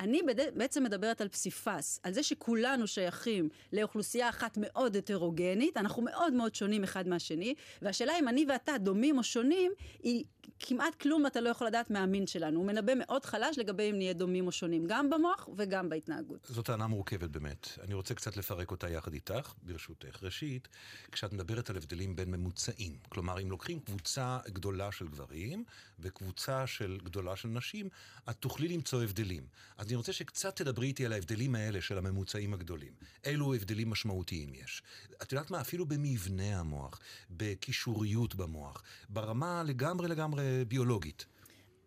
אני 0.00 0.20
בעצם 0.54 0.84
מדברת 0.84 1.20
על 1.20 1.28
פסיפס, 1.28 2.00
על 2.02 2.12
זה 2.12 2.22
שכולנו 2.22 2.86
שייכים 2.86 3.48
לאוכלוסייה 3.72 4.28
אחת 4.28 4.58
מאוד 4.60 4.96
הטרוגנית, 4.96 5.76
אנחנו 5.76 6.02
מאוד 6.02 6.32
מאוד 6.32 6.54
שונים 6.54 6.84
אחד 6.84 7.08
מהשני, 7.08 7.54
והשאלה 7.82 8.18
אם 8.18 8.28
אני 8.28 8.46
ואתה 8.48 8.78
דומים 8.78 9.18
או 9.18 9.22
שונים, 9.22 9.72
היא 10.02 10.24
כמעט 10.58 10.94
כלום 10.94 11.26
אתה 11.26 11.40
לא 11.40 11.48
יכול 11.48 11.66
לדעת 11.66 11.90
מהמין 11.90 12.26
שלנו. 12.26 12.58
הוא 12.58 12.66
מנבא 12.66 12.92
מאוד 12.98 13.24
חלש 13.24 13.58
לגבי 13.58 13.90
אם 13.90 13.96
נהיה 13.96 14.12
דומים 14.12 14.46
או 14.46 14.52
שונים, 14.52 14.84
גם 14.86 15.10
במוח 15.10 15.48
וגם 15.56 15.88
בהתנהגות. 15.88 16.46
זו 16.48 16.62
טענה 16.62 16.86
מורכבת 16.86 17.30
באמת. 17.30 17.68
אני 17.82 17.94
רוצה 17.94 18.14
קצת 18.14 18.36
לפרק 18.36 18.70
אותה 18.70 18.88
יחד 18.88 19.14
איתך, 19.14 19.54
ברשותך. 19.62 20.22
ראשית, 20.22 20.68
כשאת 21.12 21.32
מדברת 21.32 21.70
על 21.70 21.76
הבדלים 21.76 22.16
בין 22.16 22.30
ממוצעים, 22.30 22.98
כלומר, 23.08 23.40
אם 23.42 23.50
לוקחים 23.50 23.80
קבוצה 23.80 24.38
גדולה 24.46 24.92
של 24.92 25.08
גברים 25.08 25.64
וקבוצה 25.98 26.66
של 26.66 26.98
גדולה 27.04 27.36
של 27.36 27.48
נשים, 27.48 27.88
את 28.30 28.36
תוכלי 28.36 28.68
למצוא 28.68 29.02
הבדלים. 29.02 29.46
אז 29.78 29.86
אני 29.86 29.96
רוצה 29.96 30.12
שקצת 30.12 30.56
תדברי 30.56 30.86
איתי 30.86 31.06
על 31.06 31.12
ההבדלים 31.12 31.54
האלה 31.54 31.80
של 31.80 31.98
הממוצעים 31.98 32.54
הגדולים. 32.54 32.92
אילו 33.24 33.54
הבדלים 33.54 33.90
משמעותיים 33.90 34.54
יש. 34.54 34.82
את 35.22 35.32
יודעת 35.32 35.50
מה? 35.50 35.60
אפילו 35.60 35.86
במבנה 35.86 36.60
המוח, 36.60 37.00
בקישוריות 37.30 38.34
במוח, 38.34 38.82
ברמה 39.08 39.62
לגמרי 39.62 40.08
לגמרי 40.08 40.33
ביולוגית. 40.68 41.26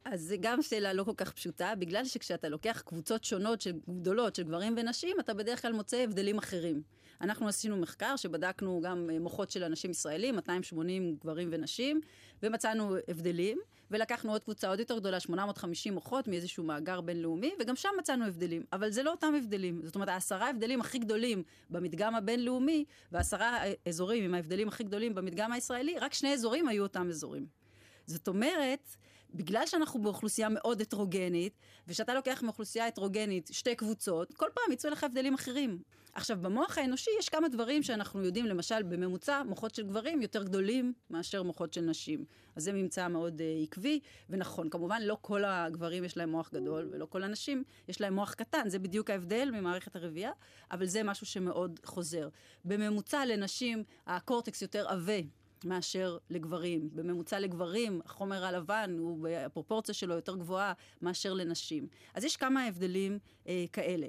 אז 0.05 0.21
זו 0.21 0.35
גם 0.39 0.61
שאלה 0.61 0.93
לא 0.93 1.03
כל 1.03 1.13
כך 1.17 1.31
פשוטה, 1.31 1.73
בגלל 1.79 2.05
שכשאתה 2.05 2.49
לוקח 2.49 2.81
קבוצות 2.85 3.23
שונות 3.23 3.61
של 3.61 3.71
גדולות 3.89 4.35
של 4.35 4.43
גברים 4.43 4.73
ונשים, 4.77 5.19
אתה 5.19 5.33
בדרך 5.33 5.61
כלל 5.61 5.73
מוצא 5.73 5.97
הבדלים 5.97 6.37
אחרים. 6.37 6.81
אנחנו 7.21 7.47
עשינו 7.47 7.77
מחקר 7.77 8.15
שבדקנו 8.15 8.81
גם 8.83 9.09
מוחות 9.19 9.51
של 9.51 9.63
אנשים 9.63 9.91
ישראלים, 9.91 10.35
280 10.35 11.15
גברים 11.21 11.49
ונשים, 11.51 12.01
ומצאנו 12.43 12.95
הבדלים, 13.07 13.57
ולקחנו 13.91 14.31
עוד 14.31 14.43
קבוצה 14.43 14.69
עוד 14.69 14.79
יותר 14.79 14.99
גדולה, 14.99 15.19
850 15.19 15.93
מוחות 15.93 16.27
מאיזשהו 16.27 16.63
מאגר 16.63 17.01
בינלאומי, 17.01 17.51
וגם 17.59 17.75
שם 17.75 17.89
מצאנו 17.99 18.25
הבדלים. 18.25 18.63
אבל 18.73 18.89
זה 18.89 19.03
לא 19.03 19.11
אותם 19.11 19.33
הבדלים. 19.37 19.81
זאת 19.83 19.95
אומרת, 19.95 20.09
העשרה 20.09 20.49
הבדלים 20.49 20.81
הכי 20.81 20.99
גדולים 20.99 21.43
במדגם 21.69 22.15
הבינלאומי, 22.15 22.85
ועשרה 23.11 23.59
אזורים 23.87 24.23
עם 24.23 24.33
ההבדלים 24.33 24.67
הכי 24.67 24.83
גדולים 24.83 25.15
במדגם 25.15 25.51
הישראלי, 25.51 25.99
רק 25.99 26.13
שני 26.13 26.33
אזורים 26.33 26.67
היו 26.67 26.83
אותם 26.83 27.09
אזורים. 27.09 27.45
זאת 28.07 28.27
אומרת 28.27 28.95
בגלל 29.33 29.65
שאנחנו 29.65 30.01
באוכלוסייה 30.01 30.49
מאוד 30.49 30.81
הטרוגנית, 30.81 31.53
ושאתה 31.87 32.13
לוקח 32.13 32.43
מאוכלוסייה 32.43 32.87
הטרוגנית 32.87 33.49
שתי 33.53 33.75
קבוצות, 33.75 34.33
כל 34.33 34.49
פעם 34.53 34.71
יצאו 34.71 34.89
לך 34.89 35.03
הבדלים 35.03 35.33
אחרים. 35.33 35.79
עכשיו, 36.13 36.37
במוח 36.41 36.77
האנושי 36.77 37.11
יש 37.19 37.29
כמה 37.29 37.49
דברים 37.49 37.83
שאנחנו 37.83 38.23
יודעים, 38.23 38.45
למשל, 38.45 38.83
בממוצע, 38.83 39.43
מוחות 39.43 39.75
של 39.75 39.87
גברים 39.87 40.21
יותר 40.21 40.43
גדולים 40.43 40.93
מאשר 41.09 41.43
מוחות 41.43 41.73
של 41.73 41.81
נשים. 41.81 42.25
אז 42.55 42.63
זה 42.63 42.73
ממצא 42.73 43.07
מאוד 43.07 43.41
uh, 43.41 43.63
עקבי, 43.63 43.99
ונכון, 44.29 44.69
כמובן, 44.69 45.01
לא 45.01 45.17
כל 45.21 45.45
הגברים 45.45 46.03
יש 46.03 46.17
להם 46.17 46.29
מוח 46.29 46.49
גדול, 46.53 46.89
ולא 46.91 47.05
כל 47.05 47.23
הנשים 47.23 47.63
יש 47.87 48.01
להם 48.01 48.13
מוח 48.13 48.33
קטן, 48.33 48.69
זה 48.69 48.79
בדיוק 48.79 49.09
ההבדל 49.09 49.49
ממערכת 49.53 49.95
הרבייה, 49.95 50.31
אבל 50.71 50.85
זה 50.85 51.03
משהו 51.03 51.25
שמאוד 51.25 51.79
חוזר. 51.83 52.29
בממוצע 52.65 53.25
לנשים, 53.25 53.83
הקורטקס 54.07 54.61
יותר 54.61 54.87
עבה. 54.87 55.19
מאשר 55.65 56.17
לגברים. 56.29 56.89
בממוצע 56.93 57.39
לגברים, 57.39 58.01
החומר 58.05 58.45
הלבן 58.45 58.95
הוא, 58.99 59.27
הפרופורציה 59.27 59.93
שלו 59.93 60.15
יותר 60.15 60.35
גבוהה 60.35 60.73
מאשר 61.01 61.33
לנשים. 61.33 61.87
אז 62.13 62.23
יש 62.23 62.37
כמה 62.37 62.65
הבדלים 62.65 63.19
אה, 63.47 63.65
כאלה. 63.73 64.07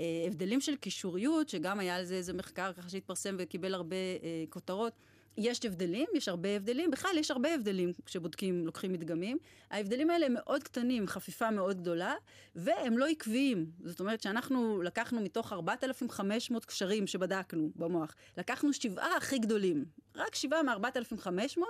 אה, 0.00 0.24
הבדלים 0.26 0.60
של 0.60 0.76
קישוריות, 0.76 1.48
שגם 1.48 1.80
היה 1.80 1.96
על 1.96 2.04
זה 2.04 2.14
איזה 2.14 2.32
מחקר 2.32 2.72
ככה 2.72 2.88
שהתפרסם 2.88 3.36
וקיבל 3.38 3.74
הרבה 3.74 3.96
אה, 3.96 4.44
כותרות. 4.48 4.92
יש 5.38 5.64
הבדלים, 5.64 6.06
יש 6.14 6.28
הרבה 6.28 6.56
הבדלים, 6.56 6.90
בכלל 6.90 7.18
יש 7.18 7.30
הרבה 7.30 7.54
הבדלים 7.54 7.92
כשבודקים, 8.06 8.66
לוקחים 8.66 8.92
מדגמים. 8.92 9.38
ההבדלים 9.70 10.10
האלה 10.10 10.26
הם 10.26 10.34
מאוד 10.34 10.62
קטנים, 10.62 11.06
חפיפה 11.06 11.50
מאוד 11.50 11.80
גדולה, 11.80 12.14
והם 12.54 12.98
לא 12.98 13.06
עקביים. 13.06 13.70
זאת 13.84 14.00
אומרת 14.00 14.22
שאנחנו 14.22 14.82
לקחנו 14.82 15.20
מתוך 15.20 15.52
4,500 15.52 16.64
קשרים 16.64 17.06
שבדקנו 17.06 17.70
במוח, 17.76 18.14
לקחנו 18.36 18.72
שבעה 18.72 19.16
הכי 19.16 19.38
גדולים. 19.38 19.84
רק 20.16 20.34
שבעה 20.34 20.62
מ-4,500, 20.62 21.60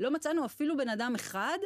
לא 0.00 0.10
מצאנו 0.10 0.44
אפילו 0.44 0.76
בן 0.76 0.88
אדם 0.88 1.14
אחד 1.14 1.58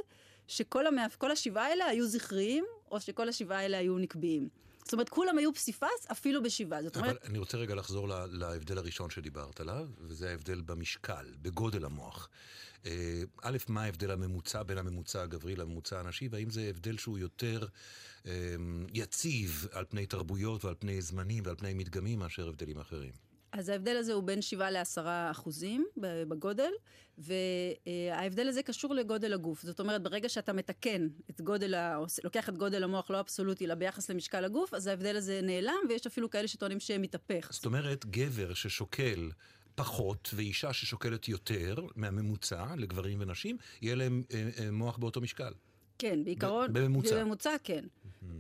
שכל 0.47 0.87
המאפ... 0.87 1.25
השבעה 1.25 1.67
האלה 1.67 1.87
היו 1.87 2.07
זכריים, 2.07 2.65
או 2.91 3.01
שכל 3.01 3.29
השבעה 3.29 3.59
האלה 3.59 3.79
היו 3.79 3.99
נקביים. 3.99 4.49
זאת 4.89 4.93
אומרת, 4.93 5.09
כולם 5.09 5.39
היו 5.39 5.55
פסיפס 5.55 6.07
אפילו 6.13 6.43
בשבעה. 6.43 6.83
זאת 6.83 6.97
אומרת... 6.97 7.11
אבל 7.11 7.19
אני 7.25 7.39
רוצה 7.39 7.59
רגע 7.59 7.75
לחזור 7.75 8.09
להבדל 8.33 8.79
הראשון 8.79 9.11
שדיברת 9.11 9.61
עליו, 9.61 9.87
וזה 10.01 10.31
ההבדל 10.31 10.61
במשקל, 10.61 11.35
בגודל 11.43 11.85
המוח. 11.85 12.29
אה, 12.87 13.23
א', 13.43 13.57
מה 13.69 13.83
ההבדל 13.83 14.11
הממוצע 14.11 14.63
בין 14.63 14.79
הממוצע 14.79 15.23
הגברי 15.23 15.57
לממוצע 15.57 16.01
הנשי, 16.01 16.29
והאם 16.31 16.51
זה 16.51 16.63
הבדל 16.71 16.99
שהוא 16.99 17.19
יותר 17.19 17.67
אה, 18.27 18.33
יציב 18.95 19.67
על 19.73 19.85
פני 19.89 20.07
תרבויות 20.07 20.65
ועל 20.65 20.75
פני 20.79 21.03
זמנים 21.03 21.43
ועל 21.47 21.57
פני 21.57 21.75
מדגמים 21.75 22.19
מאשר 22.19 22.49
הבדלים 22.49 22.79
אחרים? 22.79 23.28
אז 23.53 23.69
ההבדל 23.69 23.97
הזה 23.97 24.13
הוא 24.13 24.23
בין 24.23 24.43
7 24.43 24.71
ל-10 24.71 25.01
אחוזים 25.31 25.87
בגודל, 26.29 26.71
וההבדל 27.19 28.49
הזה 28.49 28.63
קשור 28.63 28.95
לגודל 28.95 29.33
הגוף. 29.33 29.63
זאת 29.63 29.81
אומרת, 29.81 30.03
ברגע 30.03 30.29
שאתה 30.29 30.53
מתקן 30.53 31.09
את 31.31 31.41
גודל, 31.41 31.75
ה... 31.75 31.99
לוקח 32.25 32.49
את 32.49 32.59
גודל 32.59 32.85
המוח 32.85 33.11
לא 33.11 33.21
אבסולוטי, 33.21 33.65
אלא 33.65 33.75
ביחס 33.75 34.11
למשקל 34.11 34.45
הגוף, 34.45 34.75
אז 34.75 34.87
ההבדל 34.87 35.17
הזה 35.17 35.41
נעלם, 35.43 35.79
ויש 35.89 36.07
אפילו 36.07 36.31
כאלה 36.31 36.49
שטוענים 36.49 36.81
שמתהפך. 36.81 37.49
זאת 37.53 37.67
אומרת, 37.67 38.07
גבר 38.07 38.55
ששוקל... 38.55 39.31
פחות, 39.79 40.31
ואישה 40.35 40.73
ששוקלת 40.73 41.29
יותר 41.29 41.77
מהממוצע 41.97 42.67
לגברים 42.77 43.21
ונשים, 43.21 43.57
יהיה 43.83 43.95
להם 43.95 44.23
אה, 44.35 44.49
אה, 44.59 44.71
מוח 44.71 44.97
באותו 44.97 45.21
משקל. 45.21 45.53
כן, 45.99 46.25
בעיקרון, 46.25 46.73
בממוצע. 46.73 47.21
בממוצע 47.21 47.57
כן. 47.65 47.85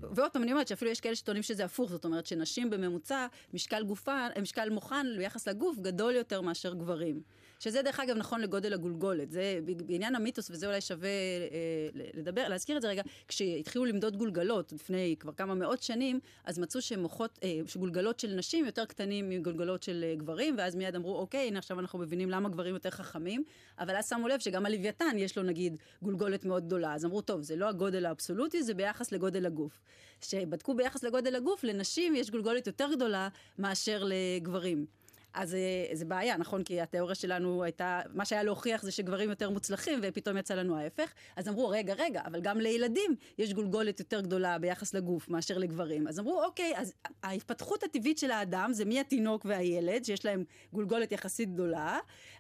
ועוד 0.00 0.30
פעם, 0.30 0.42
אני 0.42 0.52
אומרת 0.52 0.68
שאפילו 0.68 0.90
יש 0.90 1.00
כאלה 1.00 1.14
שטוענים 1.14 1.42
שזה 1.42 1.64
הפוך, 1.64 1.90
זאת 1.90 2.04
אומרת 2.04 2.26
שנשים 2.26 2.70
בממוצע, 2.70 3.26
משקל 3.54 3.84
גופן, 3.84 4.28
משקל 4.42 4.70
מוכן 4.70 5.06
ביחס 5.16 5.48
לגוף 5.48 5.78
גדול 5.78 6.14
יותר 6.14 6.40
מאשר 6.40 6.74
גברים. 6.74 7.20
שזה 7.58 7.82
דרך 7.82 8.00
אגב 8.00 8.16
נכון 8.16 8.40
לגודל 8.40 8.72
הגולגולת. 8.72 9.30
זה 9.30 9.58
בעניין 9.86 10.14
המיתוס, 10.14 10.50
וזה 10.50 10.66
אולי 10.66 10.80
שווה 10.80 11.08
אה, 11.08 11.88
לדבר, 12.14 12.48
להזכיר 12.48 12.76
את 12.76 12.82
זה 12.82 12.88
רגע, 12.88 13.02
כשהתחילו 13.28 13.84
למדוד 13.84 14.16
גולגלות 14.16 14.72
לפני 14.72 15.16
כבר 15.20 15.32
כמה 15.32 15.54
מאות 15.54 15.82
שנים, 15.82 16.20
אז 16.44 16.58
מצאו 16.58 16.80
שמוחות, 16.80 17.38
אה, 17.42 17.60
שגולגלות 17.66 18.20
של 18.20 18.34
נשים 18.34 18.64
יותר 18.64 18.84
קטנים 18.84 19.28
מגולגלות 19.28 19.82
של 19.82 20.04
אה, 20.08 20.14
גברים, 20.16 20.54
ואז 20.58 20.76
מיד 20.76 20.96
אמרו, 20.96 21.18
אוקיי, 21.18 21.46
הנה 21.48 21.58
עכשיו 21.58 21.80
אנחנו 21.80 21.98
מבינים 21.98 22.30
למה 22.30 22.48
גברים 22.48 22.74
יותר 22.74 22.90
חכמים, 22.90 23.44
אבל 23.78 23.96
אז 23.96 24.08
שמו 24.08 24.28
לב 24.28 24.40
שגם 24.40 24.66
הלוויתן 24.66 25.16
יש 25.18 25.38
לו 25.38 25.42
נגיד 25.42 25.76
גולגולת 26.02 26.44
מאוד 26.44 26.66
גדולה, 26.66 26.94
אז 26.94 27.04
אמרו, 27.04 27.20
טוב, 27.20 27.42
זה 27.42 27.56
לא 27.56 27.68
הגודל 27.68 28.06
האבסולוטי, 28.06 28.62
זה 28.62 28.74
ביחס 28.74 29.12
לגודל 29.12 29.46
הגוף. 29.46 29.80
שבדקו 30.20 30.74
ביחס 30.74 31.04
לגודל 31.04 31.34
הגוף, 31.34 31.64
לנשים 31.64 32.14
יש 32.14 32.30
גולגולת 32.30 32.66
יותר 32.66 32.88
גדולה 32.96 33.28
מאשר 33.58 34.04
לגברים. 34.06 34.86
אז 35.34 35.54
אה, 35.54 35.86
זה 35.92 36.04
בעיה, 36.04 36.36
נכון? 36.36 36.64
כי 36.64 36.80
התיאוריה 36.80 37.14
שלנו 37.14 37.64
הייתה, 37.64 38.00
מה 38.14 38.24
שהיה 38.24 38.42
להוכיח 38.42 38.82
זה 38.82 38.90
שגברים 38.90 39.30
יותר 39.30 39.50
מוצלחים, 39.50 39.98
ופתאום 40.02 40.36
יצא 40.36 40.54
לנו 40.54 40.76
ההפך. 40.76 41.12
אז 41.36 41.48
אמרו, 41.48 41.68
רגע, 41.68 41.94
רגע, 41.98 42.22
אבל 42.26 42.40
גם 42.40 42.60
לילדים 42.60 43.16
יש 43.38 43.52
גולגולת 43.52 44.00
יותר 44.00 44.20
גדולה 44.20 44.58
ביחס 44.58 44.94
לגוף 44.94 45.28
מאשר 45.28 45.58
לגברים. 45.58 46.08
אז 46.08 46.20
אמרו, 46.20 46.44
אוקיי, 46.44 46.72
אז 46.76 46.92
ההתפתחות 47.22 47.82
הטבעית 47.82 48.18
של 48.18 48.30
האדם 48.30 48.70
זה 48.72 48.84
מהתינוק 48.84 49.44
והילד, 49.44 50.04
שיש 50.04 50.24
להם 50.24 50.44
גולגולת 50.72 51.12
יחסית 51.12 51.52
גדולה, 51.52 51.98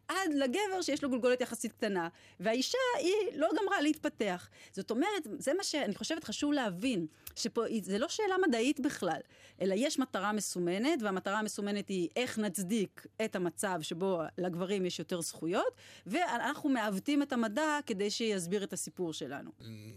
עד 0.08 0.34
לגבר 0.34 0.82
שיש 0.82 1.02
לו 1.04 1.10
גולגולת 1.10 1.40
יחסית 1.40 1.72
קטנה. 1.72 2.08
והאישה, 2.40 2.78
היא 2.98 3.14
לא 3.34 3.48
גמרה 3.62 3.80
להתפתח. 3.80 4.48
זאת 4.72 4.90
אומרת, 4.90 5.26
זה 5.38 5.54
מה 5.54 5.62
שאני 5.62 5.94
חושבת 5.94 6.24
חשוב 6.24 6.52
להבין, 6.52 7.06
שפה 7.36 7.62
זה 7.82 7.98
לא 7.98 8.08
שאלה 8.08 8.34
מדעית 8.48 8.80
בכלל, 8.80 9.20
אלא 9.60 9.74
יש 9.76 9.98
מטרה 9.98 10.32
מסומנת, 10.32 11.02
והמטרה 11.02 11.38
המסומנת 11.38 11.88
היא 11.88 12.08
איך 12.16 12.38
נצדיק 12.38 12.77
את 13.24 13.36
המצב 13.36 13.78
שבו 13.82 14.22
לגברים 14.38 14.86
יש 14.86 14.98
יותר 14.98 15.20
זכויות, 15.20 15.76
ואנחנו 16.06 16.68
מעוותים 16.68 17.22
את 17.22 17.32
המדע 17.32 17.78
כדי 17.86 18.10
שיסביר 18.10 18.64
את 18.64 18.72
הסיפור 18.72 19.12
שלנו. 19.12 19.50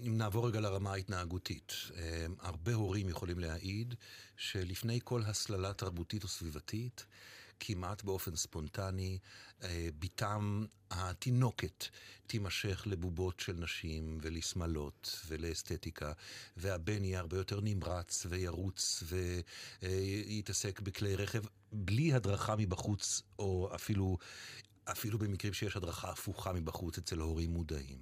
אם 0.08 0.18
נעבור 0.18 0.48
רגע 0.48 0.60
לרמה 0.60 0.92
ההתנהגותית, 0.92 1.74
אה, 1.96 2.26
הרבה 2.40 2.74
הורים 2.74 3.10
יכולים 3.10 3.40
להעיד 3.40 3.96
שלפני 4.38 5.00
כל 5.04 5.22
הסללה 5.26 5.74
תרבותית 5.74 6.24
או 6.24 6.28
סביבתית, 6.28 7.06
כמעט 7.64 8.04
באופן 8.04 8.36
ספונטני, 8.36 9.20
אה, 9.64 9.90
בתם 10.00 10.66
התינוקת 10.92 11.86
תימשך 12.28 12.84
לבובות 12.86 13.40
של 13.40 13.54
נשים 13.54 14.18
ולשמלות 14.22 15.22
ולאסתטיקה, 15.28 16.12
והבן 16.58 17.04
יהיה 17.04 17.20
הרבה 17.20 17.38
יותר 17.38 17.60
נמרץ 17.62 18.26
וירוץ 18.30 19.04
ויתעסק 19.82 20.80
בכלי 20.80 21.16
רכב 21.16 21.44
בלי 21.72 22.14
הדרכה 22.14 22.56
מבחוץ, 22.56 23.22
או 23.40 23.72
אפילו, 23.76 24.18
אפילו 24.84 25.20
במקרים 25.20 25.54
שיש 25.54 25.76
הדרכה 25.76 26.10
הפוכה 26.12 26.54
מבחוץ 26.54 26.98
אצל 26.98 27.20
הורים 27.20 27.52
מודעים. 27.52 28.00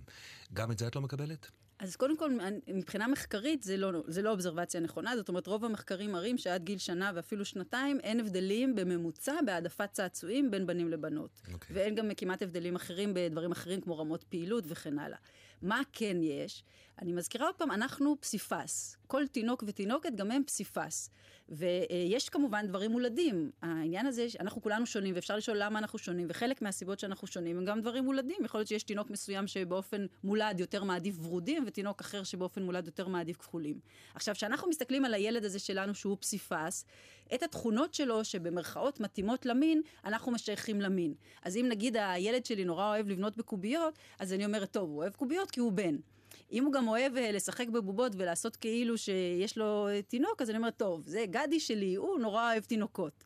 גם 0.53 0.71
את 0.71 0.79
זה 0.79 0.87
את 0.87 0.95
לא 0.95 1.01
מקבלת? 1.01 1.51
אז 1.79 1.95
קודם 1.95 2.17
כל, 2.17 2.31
מבחינה 2.67 3.07
מחקרית 3.07 3.63
זה 3.63 3.77
לא, 3.77 3.91
זה 4.07 4.21
לא 4.21 4.31
אובזרבציה 4.31 4.81
נכונה, 4.81 5.15
זאת 5.15 5.29
אומרת, 5.29 5.47
רוב 5.47 5.65
המחקרים 5.65 6.11
מראים 6.11 6.37
שעד 6.37 6.63
גיל 6.63 6.77
שנה 6.77 7.11
ואפילו 7.15 7.45
שנתיים 7.45 7.99
אין 7.99 8.19
הבדלים 8.19 8.75
בממוצע 8.75 9.33
בהעדפת 9.45 9.89
צעצועים 9.91 10.51
בין 10.51 10.67
בנים 10.67 10.89
לבנות. 10.89 11.41
Okay. 11.45 11.53
אוקיי. 11.53 11.75
ואין 11.75 11.95
גם 11.95 12.09
כמעט 12.17 12.41
הבדלים 12.41 12.75
אחרים 12.75 13.13
בדברים 13.13 13.51
אחרים 13.51 13.81
כמו 13.81 13.97
רמות 13.97 14.23
פעילות 14.23 14.63
וכן 14.67 14.99
הלאה. 14.99 15.17
מה 15.61 15.81
כן 15.93 16.17
יש? 16.21 16.63
אני 17.01 17.13
מזכירה 17.13 17.45
עוד 17.45 17.55
פעם, 17.55 17.71
אנחנו 17.71 18.15
פסיפס. 18.19 18.97
כל 19.07 19.27
תינוק 19.27 19.63
ותינוקת 19.67 20.15
גם 20.15 20.31
הם 20.31 20.43
פסיפס. 20.43 21.09
ויש 21.49 22.29
כמובן 22.29 22.67
דברים 22.67 22.91
מולדים. 22.91 23.51
העניין 23.61 24.05
הזה, 24.05 24.27
אנחנו 24.39 24.61
כולנו 24.61 24.85
שונים, 24.85 25.15
ואפשר 25.15 25.35
לשאול 25.35 25.57
למה 25.59 25.79
אנחנו 25.79 25.99
שונים, 25.99 26.27
וחלק 26.29 26.61
מהסיבות 26.61 26.99
שאנחנו 26.99 27.27
שונים 27.27 27.57
הם 27.57 27.65
גם 27.65 27.81
דברים 27.81 28.05
מולדים. 28.05 28.45
יכול 28.45 28.59
להיות 28.59 28.67
שיש 28.67 28.83
תינוק 28.83 29.09
מסוים 29.09 29.47
שבאופן 29.47 30.05
מולד 30.23 30.59
יותר 30.59 30.83
מעדיף 30.83 31.15
ורודים, 31.19 31.63
ותינוק 31.67 32.01
אחר 32.01 32.23
שבאופן 32.23 32.63
מולד 32.63 32.85
יותר 32.85 33.07
מעדיף 33.07 33.37
כחולים. 33.37 33.79
עכשיו, 34.15 34.35
כשאנחנו 34.35 34.69
מסתכלים 34.69 35.05
על 35.05 35.13
הילד 35.13 35.45
הזה 35.45 35.59
שלנו 35.59 35.95
שהוא 35.95 36.17
פסיפס, 36.19 36.85
את 37.35 37.43
התכונות 37.43 37.93
שלו, 37.93 38.25
שבמרכאות 38.25 38.99
מתאימות 38.99 39.45
למין, 39.45 39.81
אנחנו 40.05 40.31
משייכים 40.31 40.81
למין. 40.81 41.13
אז 41.43 41.57
אם 41.57 41.65
נגיד 41.69 41.97
הילד 41.99 42.45
שלי 42.45 42.65
נורא 42.65 42.87
אוהב 42.89 43.07
לבנות 43.07 43.37
בקוביות, 43.37 43.99
אז 44.19 44.33
אני 44.33 44.45
אומרת, 44.45 44.71
טוב, 44.71 44.89
הוא 44.89 44.97
אוהב 44.97 45.13
קוביות 45.13 45.51
כי 45.51 45.59
הוא 45.59 45.71
בן. 45.71 45.95
אם 46.51 46.65
הוא 46.65 46.73
גם 46.73 46.87
אוהב 46.87 47.17
אה, 47.17 47.31
לשחק 47.31 47.67
בבובות 47.67 48.11
ולעשות 48.17 48.55
כאילו 48.55 48.97
שיש 48.97 49.57
לו 49.57 49.87
אה, 49.87 50.01
תינוק, 50.01 50.41
אז 50.41 50.49
אני 50.49 50.57
אומרת, 50.57 50.77
טוב, 50.77 51.03
זה 51.05 51.25
גדי 51.29 51.59
שלי, 51.59 51.95
הוא 51.95 52.19
נורא 52.19 52.51
אוהב 52.51 52.63
תינוקות. 52.63 53.23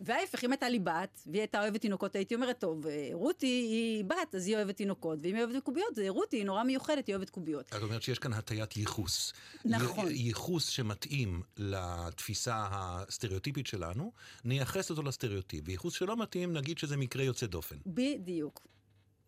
וההפך, 0.00 0.44
אם 0.44 0.52
הייתה 0.52 0.68
לי 0.68 0.78
בת, 0.78 1.22
והיא 1.26 1.40
הייתה 1.40 1.60
אוהבת 1.62 1.80
תינוקות, 1.80 2.16
הייתי 2.16 2.34
אומרת, 2.34 2.58
טוב, 2.58 2.86
אה, 2.86 3.08
רותי 3.12 3.46
היא 3.46 4.04
בת, 4.04 4.34
אז 4.34 4.46
היא 4.46 4.56
אוהבת 4.56 4.76
תינוקות, 4.76 5.18
ואם 5.22 5.34
היא 5.34 5.44
אוהבת 5.44 5.62
קוביות, 5.62 5.94
זה 5.94 6.08
רותי 6.08 6.36
היא 6.36 6.44
נורא 6.44 6.62
מיוחדת, 6.62 7.06
היא 7.06 7.14
אוהבת 7.14 7.30
קוביות. 7.30 7.68
את 7.68 7.82
אומרת 7.82 8.02
שיש 8.02 8.18
כאן 8.18 8.32
הטיית 8.32 8.76
ייחוס. 8.76 9.32
נכון. 9.64 10.06
ייחוס 10.10 10.68
שמתאים 10.68 11.42
לתפיסה 11.56 12.66
הסטריאוטיפית 12.70 13.66
שלנו, 13.66 14.12
נייחס 14.44 14.90
אותו 14.90 15.02
לסטריאוטיפ. 15.02 15.64
וייחוס 15.66 15.94
שלא 15.94 16.16
מתאים, 16.16 16.52
נגיד 16.52 16.78
שזה 16.78 16.96
מקרה 16.96 17.22
יוצא 17.22 17.46
דופן. 17.46 17.76
בדיוק. 17.86 18.60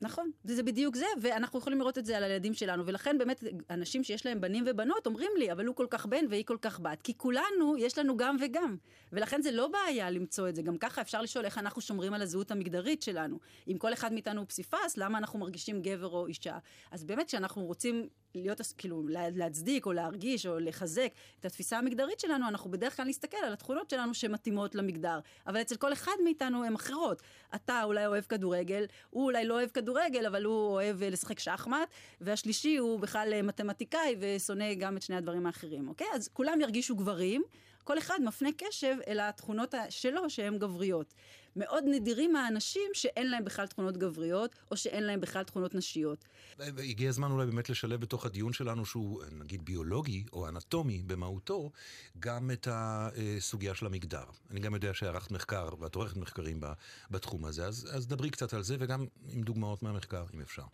נכון, 0.03 0.31
זה 0.45 0.63
בדיוק 0.63 0.97
זה, 0.97 1.07
ואנחנו 1.21 1.59
יכולים 1.59 1.79
לראות 1.79 1.99
את 1.99 2.07
זה 2.07 2.17
על 2.17 2.25
הילדים 2.25 2.55
שלנו, 2.55 2.87
ולכן 2.87 3.19
באמת 3.19 3.45
אנשים 3.71 4.05
שיש 4.05 4.27
להם 4.27 4.41
בנים 4.41 4.65
ובנות 4.67 5.07
אומרים 5.07 5.31
לי, 5.39 5.53
אבל 5.53 5.67
הוא 5.67 5.77
כל 5.77 5.87
כך 5.91 6.07
בן 6.07 6.25
והיא 6.31 6.45
כל 6.45 6.57
כך 6.61 6.81
בת, 6.81 7.03
כי 7.03 7.17
כולנו, 7.17 7.77
יש 7.79 7.99
לנו 7.99 8.17
גם 8.17 8.37
וגם, 8.41 8.77
ולכן 9.13 9.43
זה 9.43 9.51
לא 9.51 9.69
בעיה 9.69 10.11
למצוא 10.11 10.49
את 10.49 10.55
זה, 10.55 10.63
גם 10.63 10.79
ככה 10.79 11.01
אפשר 11.01 11.23
לשאול 11.23 11.45
איך 11.45 11.59
אנחנו 11.59 11.81
שומרים 11.81 12.15
על 12.15 12.23
הזהות 12.23 12.51
המגדרית 12.51 13.03
שלנו. 13.03 13.39
אם 13.69 13.79
כל 13.79 13.93
אחד 13.93 14.13
מאיתנו 14.13 14.41
הוא 14.41 14.49
פסיפס, 14.49 14.97
למה 14.97 15.19
אנחנו 15.19 15.39
מרגישים 15.39 15.83
גבר 15.83 16.09
או 16.09 16.27
אישה? 16.27 16.59
אז 16.91 17.05
באמת 17.05 17.27
כשאנחנו 17.27 17.65
רוצים 17.65 18.09
להיות, 18.35 18.61
כאילו, 18.79 19.03
להצדיק 19.35 19.87
או 19.87 19.93
להרגיש 19.93 20.47
או 20.47 20.59
לחזק 20.59 21.09
את 21.41 21.45
התפיסה 21.45 21.79
המגדרית 21.79 22.21
שלנו, 22.21 22.49
אנחנו 22.49 22.71
בדרך 22.71 22.97
כלל 22.97 23.07
נסתכל 23.07 23.37
על 23.47 23.53
התכונות 23.53 23.91
שלנו 23.91 24.15
שמתאימות 24.15 24.75
למגדר. 24.75 25.21
אבל 25.47 25.61
אצל 25.61 25.77
כל 25.77 25.93
אחד 25.93 26.13
מאיתנו 26.25 26.65
הן 26.65 26.75
אחרות. 26.75 27.23
אתה 27.55 27.85
אולי 27.85 28.07
אוהב 28.07 28.25
כדורגל, 28.25 28.85
הוא 29.11 29.25
אולי 29.25 29.45
לא 29.45 29.55
אוהב 29.55 29.71
כדורגל, 29.93 30.27
אבל 30.27 30.45
הוא 30.45 30.73
אוהב 30.73 31.03
לשחק 31.03 31.39
שחמט, 31.39 31.89
והשלישי 32.21 32.77
הוא 32.77 33.01
בכלל 33.01 33.43
מתמטיקאי 33.43 34.17
ושונא 34.21 34.75
גם 34.75 34.97
את 34.97 35.03
שני 35.03 35.17
הדברים 35.17 35.47
האחרים, 35.47 35.89
אוקיי? 35.89 36.07
אז 36.13 36.29
כולם 36.29 36.61
ירגישו 36.61 36.97
גברים. 36.97 37.43
כל 37.85 37.99
אחד 37.99 38.19
מפנה 38.25 38.49
קשב 38.57 38.97
אל 39.09 39.21
התכונות 39.21 39.75
שלו 39.91 40.31
שהן 40.31 40.59
גבריות. 40.59 41.15
מאוד 41.57 41.85
נדירים 41.87 42.37
האנשים 42.37 42.91
שאין 42.93 43.31
להם 43.31 43.45
בכלל 43.45 43.67
תכונות 43.67 43.97
גבריות, 43.97 44.57
או 44.71 44.77
שאין 44.77 45.05
להם 45.05 45.21
בכלל 45.21 45.43
תכונות 45.43 45.75
נשיות. 45.75 46.25
הגיע 46.59 47.09
הזמן 47.09 47.31
אולי 47.31 47.47
באמת 47.47 47.71
לשלב 47.71 48.01
בתוך 48.01 48.27
הדיון 48.27 48.53
שלנו, 48.53 48.87
שהוא 48.87 49.23
נגיד 49.33 49.65
ביולוגי 49.65 50.25
או 50.33 50.49
אנטומי 50.49 51.03
במהותו, 51.07 51.71
גם 52.19 52.51
את 52.51 52.69
הסוגיה 52.71 53.75
של 53.75 53.87
המגדר. 53.87 54.25
אני 54.51 54.61
גם 54.61 54.75
יודע 54.75 54.95
שערכת 54.95 55.31
מחקר, 55.31 55.69
ואת 55.81 55.95
עורכת 55.95 56.17
מחקרים 56.17 56.61
בתחום 57.11 57.45
הזה, 57.45 57.67
אז, 57.67 57.89
אז 57.93 58.07
דברי 58.07 58.31
קצת 58.31 58.55
על 58.55 58.63
זה, 58.63 58.77
וגם 58.81 59.07
עם 59.29 59.43
דוגמאות 59.43 59.83
מהמחקר, 59.83 60.25
אם 60.35 60.41
אפשר. 60.41 60.65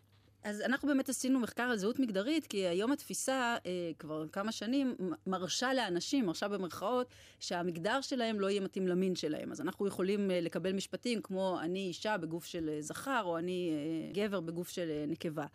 אז 0.49 0.61
אנחנו 0.61 0.89
באמת 0.89 1.09
עשינו 1.09 1.41
מחקר 1.41 1.63
על 1.63 1.77
זהות 1.77 1.99
מגדרית, 1.99 2.47
כי 2.47 2.67
היום 2.67 2.93
התפיסה, 2.93 3.57
אה, 3.67 3.91
כבר 3.99 4.29
כמה 4.29 4.53
שנים, 4.53 4.97
מרשה 5.27 5.75
לאנשים, 5.75 6.27
מרשה 6.27 6.49
במרכאות, 6.49 7.07
שהמגדר 7.41 8.01
שלהם 8.01 8.41
לא 8.41 8.51
יהיה 8.51 8.61
מתאים 8.61 8.89
למין 8.89 9.17
שלהם. 9.17 9.53
אז 9.53 9.61
אנחנו 9.61 9.87
יכולים 9.87 10.31
אה, 10.31 10.41
לקבל 10.41 10.73
משפטים 10.73 11.23
כמו 11.23 11.59
אני 11.61 11.79
אישה 11.79 12.17
בגוף 12.17 12.45
של 12.45 12.69
אה, 12.69 12.83
זכר, 12.83 13.23
או 13.25 13.39
אני 13.39 13.71
אה, 13.73 14.13
גבר 14.13 14.41
בגוף 14.41 14.69
של 14.69 14.91
אה, 14.91 15.05
נקבה. 15.09 15.47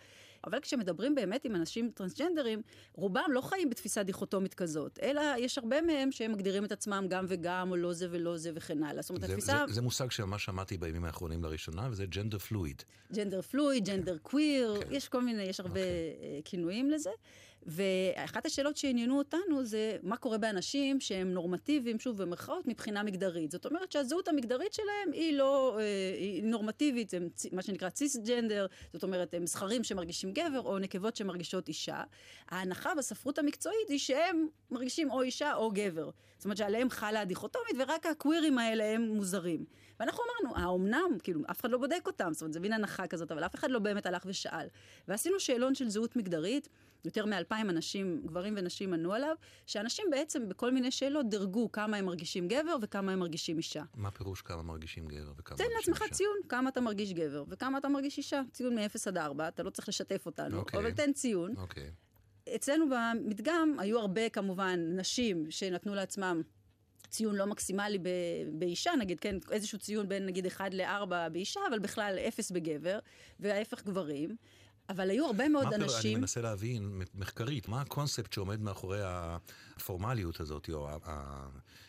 אבל 0.47 0.59
כשמדברים 0.59 1.15
באמת 1.15 1.45
עם 1.45 1.55
אנשים 1.55 1.91
טרנסג'נדרים, 1.93 2.61
רובם 2.93 3.29
לא 3.29 3.41
חיים 3.41 3.69
בתפיסה 3.69 4.03
דיכוטומית 4.03 4.53
כזאת, 4.53 4.99
אלא 5.01 5.21
יש 5.37 5.57
הרבה 5.57 5.81
מהם 5.81 6.11
שהם 6.11 6.31
מגדירים 6.31 6.65
את 6.65 6.71
עצמם 6.71 7.05
גם 7.09 7.25
וגם, 7.27 7.71
או 7.71 7.75
לא 7.75 7.93
זה 7.93 8.07
ולא 8.11 8.37
זה 8.37 8.51
וכן 8.53 8.83
הלאה. 8.83 9.01
זאת 9.01 9.09
אומרת, 9.09 9.21
זה, 9.21 9.27
התפיסה... 9.27 9.65
זה, 9.67 9.73
זה 9.73 9.81
מושג 9.81 10.11
שממש 10.11 10.45
שמעתי 10.45 10.77
בימים 10.77 11.05
האחרונים 11.05 11.43
לראשונה, 11.43 11.87
וזה 11.91 12.05
ג'נדר 12.05 12.37
פלואיד. 12.37 12.83
ג'נדר 13.13 13.41
פלואיד, 13.41 13.85
ג'נדר 13.85 14.17
קוויר, 14.17 14.81
יש 14.91 15.09
כל 15.09 15.21
מיני, 15.21 15.43
יש 15.43 15.59
הרבה 15.59 15.79
okay. 15.79 16.17
אוקיי. 16.17 16.41
כינויים 16.45 16.89
לזה. 16.89 17.09
ואחת 17.65 18.45
השאלות 18.45 18.77
שעניינו 18.77 19.17
אותנו 19.17 19.65
זה 19.65 19.97
מה 20.03 20.17
קורה 20.17 20.37
באנשים 20.37 20.99
שהם 20.99 21.33
נורמטיביים, 21.33 21.99
שוב 21.99 22.21
במרכאות, 22.21 22.67
מבחינה 22.67 23.03
מגדרית. 23.03 23.51
זאת 23.51 23.65
אומרת 23.65 23.91
שהזהות 23.91 24.27
המגדרית 24.27 24.73
שלהם 24.73 25.11
היא 25.11 25.37
לא 25.37 25.77
אה, 25.79 26.15
היא 26.17 26.43
נורמטיבית, 26.43 27.13
הם 27.13 27.27
מה 27.51 27.61
שנקרא 27.61 27.89
ציסג'נדר, 27.89 28.65
זאת 28.93 29.03
אומרת 29.03 29.33
הם 29.33 29.47
זכרים 29.47 29.83
שמרגישים 29.83 30.33
גבר 30.33 30.61
או 30.61 30.79
נקבות 30.79 31.15
שמרגישות 31.15 31.67
אישה. 31.67 32.03
ההנחה 32.49 32.95
בספרות 32.95 33.39
המקצועית 33.39 33.89
היא 33.89 33.99
שהם 33.99 34.47
מרגישים 34.71 35.11
או 35.11 35.21
אישה 35.21 35.53
או 35.53 35.71
גבר. 35.73 36.09
זאת 36.37 36.45
אומרת 36.45 36.57
שעליהם 36.57 36.89
חלה 36.89 37.21
הדיכוטומית 37.21 37.75
ורק 37.79 38.05
הקווירים 38.05 38.57
האלה 38.57 38.83
הם 38.83 39.01
מוזרים. 39.01 39.65
ואנחנו 39.99 40.23
אמרנו, 40.23 40.65
האומנם? 40.65 41.17
כאילו, 41.23 41.41
אף 41.51 41.61
אחד 41.61 41.71
לא 41.71 41.77
בודק 41.77 42.01
אותם, 42.05 42.33
זאת 42.33 42.41
אומרת, 42.41 42.53
זה 42.53 42.59
מין 42.59 42.73
הנחה 42.73 43.07
כזאת, 43.07 43.31
אבל 43.31 43.45
אף 43.45 43.55
אחד 43.55 43.71
לא 43.71 43.79
באמת 43.79 44.05
הלך 44.05 44.23
ושאל. 44.25 44.67
ועשינו 45.07 45.39
שאלון 45.39 45.75
של 45.75 45.89
זהות 45.89 46.15
מגדרית. 46.15 46.69
יותר 47.05 47.25
מאלפיים 47.25 47.69
אנשים, 47.69 48.21
גברים 48.25 48.53
ונשים 48.57 48.93
ענו 48.93 49.13
עליו, 49.13 49.35
שאנשים 49.65 50.05
בעצם 50.11 50.49
בכל 50.49 50.71
מיני 50.71 50.91
שאלות 50.91 51.29
דירגו 51.29 51.71
כמה 51.71 51.97
הם 51.97 52.05
מרגישים 52.05 52.47
גבר 52.47 52.75
וכמה 52.81 53.11
הם 53.11 53.19
מרגישים 53.19 53.57
אישה. 53.57 53.83
מה 53.95 54.11
פירוש 54.11 54.41
כמה 54.41 54.63
מרגישים 54.63 55.07
גבר 55.07 55.31
וכמה 55.37 55.57
מרגישים 55.57 55.73
אישה? 55.73 55.85
תן 55.85 55.91
לעצמך 55.91 56.15
ציון, 56.15 56.37
כמה 56.49 56.69
אתה 56.69 56.81
מרגיש 56.81 57.13
גבר 57.13 57.43
וכמה 57.47 57.77
אתה 57.77 57.89
מרגיש 57.89 58.17
אישה. 58.17 58.41
ציון 58.51 58.75
מ-0 58.75 59.07
עד 59.07 59.17
4, 59.17 59.47
אתה 59.47 59.63
לא 59.63 59.69
צריך 59.69 59.89
לשתף 59.89 60.25
אותנו, 60.25 60.57
okay. 60.57 60.59
אוקיי. 60.59 60.79
אבל 60.79 60.91
תן 60.91 61.13
ציון. 61.13 61.51
Okay. 61.57 61.59
אוקיי. 61.59 61.91
אצלנו 62.55 62.85
במדגם 62.89 63.75
היו 63.79 63.99
הרבה 63.99 64.29
כמובן 64.29 64.79
נשים 64.95 65.51
שנתנו 65.51 65.95
לעצמם 65.95 66.41
ציון 67.13 67.35
לא 67.35 67.47
מקסימלי 67.47 67.97
ב, 67.97 68.09
באישה, 68.53 68.91
נגיד, 68.99 69.19
כן, 69.19 69.35
איזשהו 69.51 69.79
ציון 69.79 70.09
בין 70.09 70.25
נגיד 70.25 70.45
1 70.45 70.73
ל-4 70.73 71.29
באישה, 71.31 71.59
אבל 71.69 71.79
בכלל 71.79 72.19
0 72.27 72.51
בגבר, 72.51 72.99
וההפך 73.39 73.83
גברים. 73.83 74.35
אבל 74.89 75.09
היו 75.09 75.25
הרבה 75.25 75.49
מאוד 75.49 75.65
מה 75.65 75.75
אנשים... 75.75 76.11
אני 76.11 76.21
מנסה 76.21 76.41
להבין 76.41 77.01
מחקרית, 77.15 77.67
מה 77.67 77.81
הקונספט 77.81 78.33
שעומד 78.33 78.61
מאחורי 78.61 78.99
הפורמליות 79.03 80.39
הזאת, 80.39 80.69
או 80.69 80.89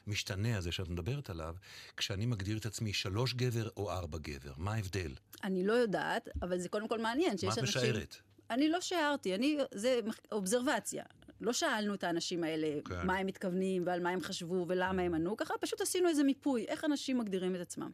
המשתנה 0.06 0.58
הזה 0.58 0.72
שאת 0.72 0.88
מדברת 0.88 1.30
עליו, 1.30 1.54
כשאני 1.96 2.26
מגדיר 2.26 2.58
את 2.58 2.66
עצמי 2.66 2.92
שלוש 2.92 3.34
גבר 3.34 3.68
או 3.76 3.90
ארבע 3.90 4.18
גבר? 4.18 4.52
מה 4.56 4.74
ההבדל? 4.74 5.14
אני 5.44 5.66
לא 5.66 5.72
יודעת, 5.72 6.28
אבל 6.42 6.58
זה 6.58 6.68
קודם 6.68 6.88
כל 6.88 6.98
מעניין 6.98 7.38
שיש 7.38 7.58
אנשים... 7.58 7.64
מה 7.64 7.70
את 7.70 7.76
משערת? 7.76 8.16
אני 8.50 8.68
לא 8.68 8.80
שיערתי, 8.80 9.34
אני, 9.34 9.58
זה 9.74 10.00
אובזרבציה. 10.32 11.04
לא 11.40 11.52
שאלנו 11.52 11.94
את 11.94 12.04
האנשים 12.04 12.44
האלה 12.44 12.80
כן. 12.84 13.06
מה 13.06 13.16
הם 13.16 13.26
מתכוונים 13.26 13.82
ועל 13.86 14.00
מה 14.00 14.10
הם 14.10 14.20
חשבו 14.20 14.64
ולמה 14.68 15.02
הם 15.02 15.14
ענו, 15.14 15.36
ככה 15.36 15.54
פשוט 15.60 15.80
עשינו 15.80 16.08
איזה 16.08 16.24
מיפוי, 16.24 16.64
איך 16.64 16.84
אנשים 16.84 17.18
מגדירים 17.18 17.56
את 17.56 17.60
עצמם. 17.60 17.90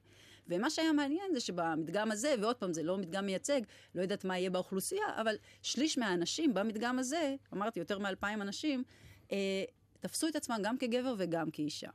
ומה 0.48 0.70
שהיה 0.70 0.92
מעניין 0.92 1.35
זה 1.35 1.40
שבמדגם 1.40 2.11
הזה, 2.12 2.35
ועוד 2.40 2.57
פעם, 2.57 2.72
זה 2.72 2.83
לא 2.83 2.98
מדגם 2.98 3.26
מייצג, 3.26 3.61
לא 3.94 4.03
יודעת 4.03 4.24
מה 4.24 4.38
יהיה 4.38 4.50
באוכלוסייה, 4.50 5.05
אבל 5.20 5.35
שליש 5.62 5.98
מהאנשים 5.98 6.55
במדגם 6.55 6.98
הזה, 6.98 7.37
אמרתי, 7.55 7.81
יותר 7.81 7.98
מאלפיים 7.98 8.42
אנשים, 8.42 8.85
אה, 9.33 9.64
תפסו 10.00 10.29
את 10.29 10.37
עצמם 10.37 10.59
גם 10.62 10.79
כגבר 10.79 11.14
וגם 11.18 11.50
כאישה. 11.50 11.90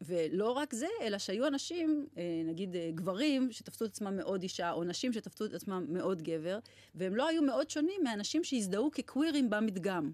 ולא 0.00 0.52
רק 0.52 0.74
זה, 0.74 0.86
אלא 1.00 1.18
שהיו 1.18 1.46
אנשים, 1.46 2.06
אה, 2.18 2.22
נגיד 2.44 2.76
אה, 2.76 2.90
גברים, 2.94 3.52
שתפסו 3.52 3.84
את 3.84 3.90
עצמם 3.90 4.16
מאוד 4.16 4.42
אישה, 4.42 4.72
או 4.72 4.84
נשים 4.84 5.12
שתפסו 5.12 5.44
את 5.44 5.54
עצמם 5.54 5.84
מאוד 5.88 6.22
גבר, 6.22 6.58
והם 6.94 7.16
לא 7.16 7.28
היו 7.28 7.42
מאוד 7.42 7.70
שונים 7.70 8.00
מאנשים 8.04 8.44
שהזדהו 8.44 8.90
כקווירים 8.90 9.50
במדגם. 9.50 10.12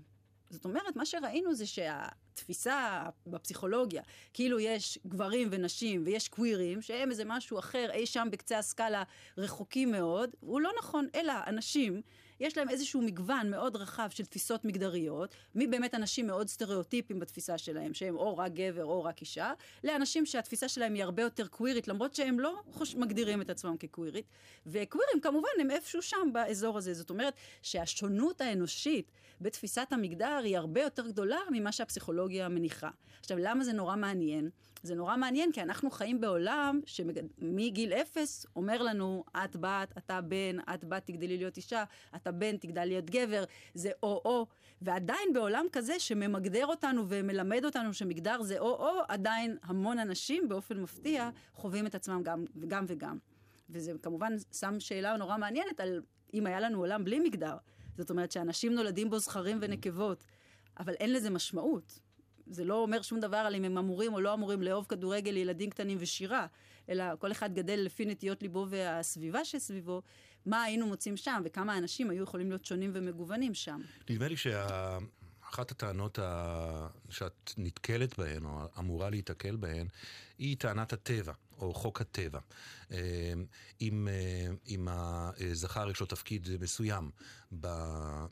זאת 0.51 0.65
אומרת, 0.65 0.97
מה 0.97 1.07
שראינו 1.07 1.55
זה 1.55 1.67
שהתפיסה 1.67 3.03
בפסיכולוגיה, 3.27 4.03
כאילו 4.35 4.61
יש 4.61 4.99
גברים 5.07 5.49
ונשים 5.51 6.03
ויש 6.07 6.29
קווירים, 6.29 6.83
שהם 6.83 7.11
איזה 7.11 7.25
משהו 7.27 7.59
אחר 7.59 7.91
אי 7.93 8.07
שם 8.07 8.29
בקצה 8.31 8.59
הסקאלה 8.59 9.03
רחוקים 9.39 9.91
מאוד, 9.91 10.31
הוא 10.41 10.61
לא 10.61 10.71
נכון, 10.79 11.09
אלא 11.15 11.33
אנשים 11.47 12.03
יש 12.41 12.59
להם 12.59 12.69
איזשהו 12.69 13.03
מגוון 13.03 13.51
מאוד 13.51 13.77
רחב 13.77 14.09
של 14.11 14.25
תפיסות 14.25 14.65
מגדריות, 14.65 15.35
מבאמת 15.55 15.95
אנשים 15.95 16.27
מאוד 16.27 16.49
סטריאוטיפיים 16.49 17.21
בתפיסה 17.21 17.59
שלהם, 17.59 17.95
שהם 17.95 18.17
או 18.17 18.39
רק 18.39 18.53
גבר 18.53 18.85
או 18.85 19.05
רק 19.05 19.21
אישה, 19.21 19.53
לאנשים 19.85 20.27
שהתפיסה 20.27 20.69
שלהם 20.69 20.95
היא 20.95 21.03
הרבה 21.03 21.23
יותר 21.23 21.47
קווירית, 21.47 21.89
למרות 21.89 22.15
שהם 22.15 22.41
לא 22.41 22.61
חוש... 22.73 22.95
מגדירים 22.95 23.41
את 23.41 23.51
עצמם 23.51 23.77
כקווירית. 23.77 24.25
וקווירים 24.67 25.21
כמובן 25.23 25.49
הם 25.61 25.71
איפשהו 25.71 26.03
שם 26.03 26.31
באזור 26.33 26.79
הזה. 26.79 26.95
זאת 26.95 27.11
אומרת 27.11 27.35
שהשונות 27.63 28.41
האנושית 28.41 29.13
בתפיסת 29.41 29.87
המגדר 29.91 30.41
היא 30.45 30.57
הרבה 30.57 30.83
יותר 30.83 31.07
גדולה 31.07 31.39
ממה 31.51 31.73
שהפסיכולוגיה 31.73 32.49
מניחה. 32.49 32.91
עכשיו, 33.21 33.39
למה 33.39 33.65
זה 33.65 33.73
נורא 33.73 33.97
מעניין? 33.97 34.51
זה 34.83 34.95
נורא 34.95 35.17
מעניין, 35.17 35.53
כי 35.53 35.63
אנחנו 35.63 35.91
חיים 35.91 36.21
בעולם 36.21 36.81
שמגיל 36.87 37.93
אפס 37.93 38.47
אומר 38.57 38.83
לנו, 38.83 39.25
את 39.45 39.57
בת, 39.57 39.95
אתה 39.99 40.21
בן, 40.21 40.57
את 40.75 40.85
בת 40.85 41.07
תגדלי 41.07 41.37
להיות 41.37 41.57
אישה, 41.57 41.85
אתה 42.17 42.33
בן, 42.33 42.57
תגדל 42.57 42.85
להיות 42.85 43.11
גבר, 43.11 43.45
זה 43.75 43.91
או-או. 44.03 44.47
ועדיין 44.83 45.33
בעולם 45.35 45.67
כזה 45.73 45.99
שממגדר 45.99 46.67
אותנו 46.67 47.05
ומלמד 47.09 47.65
אותנו 47.65 47.95
שמגדר 47.95 48.43
זה 48.43 48.59
או-או, 48.59 49.01
עדיין 49.09 49.57
המון 49.63 49.99
אנשים 49.99 50.49
באופן 50.49 50.81
מפתיע 50.81 51.31
חווים 51.55 51.87
את 51.87 51.95
עצמם 51.95 52.23
גם, 52.23 52.45
גם 52.69 52.85
וגם. 52.89 53.19
וזה 53.71 53.93
כמובן 54.03 54.33
שם 54.53 54.81
שאלה 54.81 55.17
נורא 55.17 55.37
מעניינת 55.37 55.81
על 55.81 56.03
אם 56.35 56.47
היה 56.47 56.61
לנו 56.61 56.79
עולם 56.79 57.05
בלי 57.05 57.21
מגדר. 57.21 57.57
זאת 57.99 58.11
אומרת 58.11 58.33
שאנשים 58.33 58.75
נולדים 58.75 59.11
בו 59.11 59.19
זכרים 59.19 59.59
ונקבות, 59.61 60.25
אבל 60.79 60.95
אין 60.95 61.13
לזה 61.13 61.31
משמעות. 61.31 62.01
זה 62.51 62.65
לא 62.65 62.75
אומר 62.75 63.03
שום 63.03 63.21
דבר 63.21 63.37
על 63.37 63.55
אם 63.55 63.65
הם 63.65 63.79
אמורים 63.79 64.15
או 64.15 64.21
לא 64.21 64.35
אמורים 64.35 64.63
לאהוב 64.63 64.87
כדורגל 64.89 65.37
ילדים 65.37 65.71
קטנים 65.71 65.99
ושירה, 66.01 66.47
אלא 66.89 67.05
כל 67.19 67.33
אחד 67.33 67.55
גדל 67.55 67.81
לפי 67.85 68.05
נטיות 68.05 68.43
ליבו 68.43 68.67
והסביבה 68.69 69.45
שסביבו, 69.45 70.03
מה 70.47 70.63
היינו 70.63 70.87
מוצאים 70.87 71.17
שם 71.17 71.43
וכמה 71.45 71.79
אנשים 71.79 72.11
היו 72.11 72.23
יכולים 72.23 72.49
להיות 72.49 72.65
שונים 72.65 72.91
ומגוונים 72.95 73.55
שם. 73.55 73.81
נדמה 74.11 74.29
לי 74.29 74.37
שאחת 74.37 75.71
הטענות 75.71 76.19
ה... 76.19 76.87
שאת 77.11 77.55
נתקלת 77.59 78.19
בהן, 78.19 78.45
או 78.45 78.69
אמורה 78.79 79.11
להיתקל 79.11 79.57
בהן, 79.57 79.87
היא 80.39 80.57
טענת 80.57 80.93
הטבע, 80.93 81.33
או 81.59 81.75
חוק 81.75 82.01
הטבע. 82.01 82.39
אה, 82.93 83.33
אם, 83.81 84.09
אה, 84.11 84.53
אם 84.69 84.89
הזכר 84.91 85.91
יש 85.91 86.01
לו 86.01 86.07
תפקיד 86.07 86.49
מסוים 86.61 87.11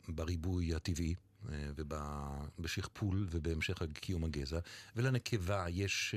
בריבוי 0.07 0.75
הטבעי, 0.75 1.09
אה, 1.09 1.28
ובשכפול 1.45 3.27
ובהמשך 3.29 3.81
קיום 3.93 4.23
הגזע, 4.23 4.59
ולנקבה 4.95 5.65
יש 5.69 6.15